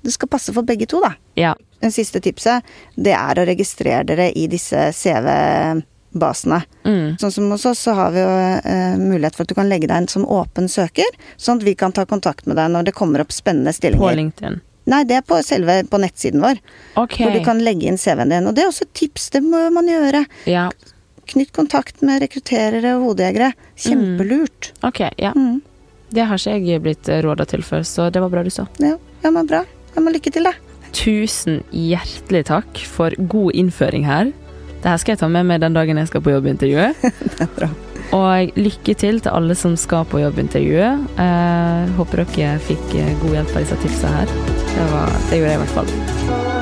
Det 0.06 0.12
skal 0.14 0.30
passe 0.32 0.54
for 0.56 0.64
begge 0.64 0.86
to, 0.88 1.00
da. 1.04 1.14
ja. 1.36 1.56
Det 1.80 1.88
siste 1.96 2.20
tipset, 2.20 2.60
det 3.00 3.14
er 3.16 3.38
å 3.40 3.44
registrere 3.48 4.04
dere 4.04 4.26
i 4.36 4.42
disse 4.52 4.90
CV-basene. 4.92 6.58
Mm. 6.84 7.16
Sånn 7.20 7.32
som 7.32 7.46
hos 7.54 7.64
oss, 7.70 7.80
så 7.86 7.94
har 7.96 8.10
vi 8.12 8.20
jo 8.20 8.28
eh, 8.28 8.98
mulighet 9.00 9.36
for 9.36 9.46
at 9.46 9.52
du 9.52 9.56
kan 9.56 9.70
legge 9.70 9.88
deg 9.88 10.02
inn 10.02 10.08
som 10.12 10.26
åpen 10.28 10.68
søker, 10.68 11.08
sånn 11.40 11.60
at 11.60 11.64
vi 11.64 11.74
kan 11.80 11.94
ta 11.96 12.04
kontakt 12.08 12.44
med 12.44 12.58
deg 12.60 12.68
når 12.74 12.90
det 12.90 12.94
kommer 12.98 13.24
opp 13.24 13.32
spennende 13.32 13.72
stillinger. 13.72 14.10
På. 14.10 14.12
LinkedIn. 14.18 14.60
Nei, 14.90 15.02
det 15.06 15.20
er 15.20 15.26
på 15.26 15.38
selve 15.46 15.80
på 15.90 16.00
nettsiden 16.02 16.42
vår, 16.42 16.58
Okay. 16.98 17.24
hvor 17.24 17.34
du 17.36 17.44
kan 17.46 17.60
legge 17.62 17.86
inn 17.88 17.98
CV-en 18.00 18.32
din. 18.32 18.48
Og 18.50 18.56
det 18.56 18.64
er 18.64 18.70
også 18.72 18.88
tips, 18.96 19.30
det 19.36 19.42
må 19.46 19.62
man 19.74 19.88
gjøre. 19.88 20.24
Ja. 20.50 20.68
Knytt 21.30 21.52
kontakt 21.54 22.02
med 22.02 22.24
rekrutterere 22.24 22.96
og 22.98 23.04
hodejegere. 23.12 23.52
Kjempelurt. 23.78 24.72
Ok, 24.86 25.04
ja. 25.20 25.30
Mm. 25.36 25.60
Det 26.10 26.26
har 26.26 26.40
ikke 26.42 26.66
jeg 26.66 26.82
blitt 26.82 27.10
råda 27.22 27.46
til 27.46 27.62
før, 27.62 27.84
så 27.86 28.08
det 28.10 28.22
var 28.22 28.32
bra 28.32 28.42
du 28.42 28.50
sa. 28.50 28.66
Ja, 28.82 28.96
ja, 29.22 29.30
men 29.30 29.46
bra. 29.46 29.62
Ja, 29.94 30.02
men 30.02 30.14
lykke 30.16 30.32
til, 30.34 30.48
da. 30.48 30.56
Tusen 30.96 31.60
hjertelig 31.70 32.48
takk 32.50 32.80
for 32.90 33.14
god 33.30 33.54
innføring 33.54 34.08
her. 34.08 34.32
Det 34.80 34.88
her 34.88 34.98
skal 34.98 35.14
jeg 35.14 35.20
ta 35.22 35.28
med 35.30 35.46
meg 35.46 35.60
den 35.62 35.76
dagen 35.76 36.00
jeg 36.00 36.10
skal 36.10 36.24
på 36.24 36.32
jobbintervjuet. 36.34 36.98
det 37.36 37.46
er 37.46 37.54
Bra. 37.58 37.70
Og 38.16 38.56
lykke 38.58 38.96
til 38.98 39.20
til 39.22 39.30
alle 39.30 39.54
som 39.54 39.76
skal 39.78 40.02
på 40.10 40.18
jobbintervjuet. 40.24 41.04
Eh, 41.14 41.92
håper 42.00 42.24
dere 42.24 42.56
fikk 42.66 42.96
eh, 42.98 43.14
god 43.22 43.38
hjelp 43.38 43.54
av 43.54 43.62
disse 43.62 43.78
tipsa 43.84 44.16
her. 44.16 44.59
Det, 44.74 44.92
var, 44.92 45.06
det 45.30 45.38
gjorde 45.38 45.50
jeg 45.50 45.60
i 45.60 45.64
hvert 45.64 45.76
fall. 45.78 46.59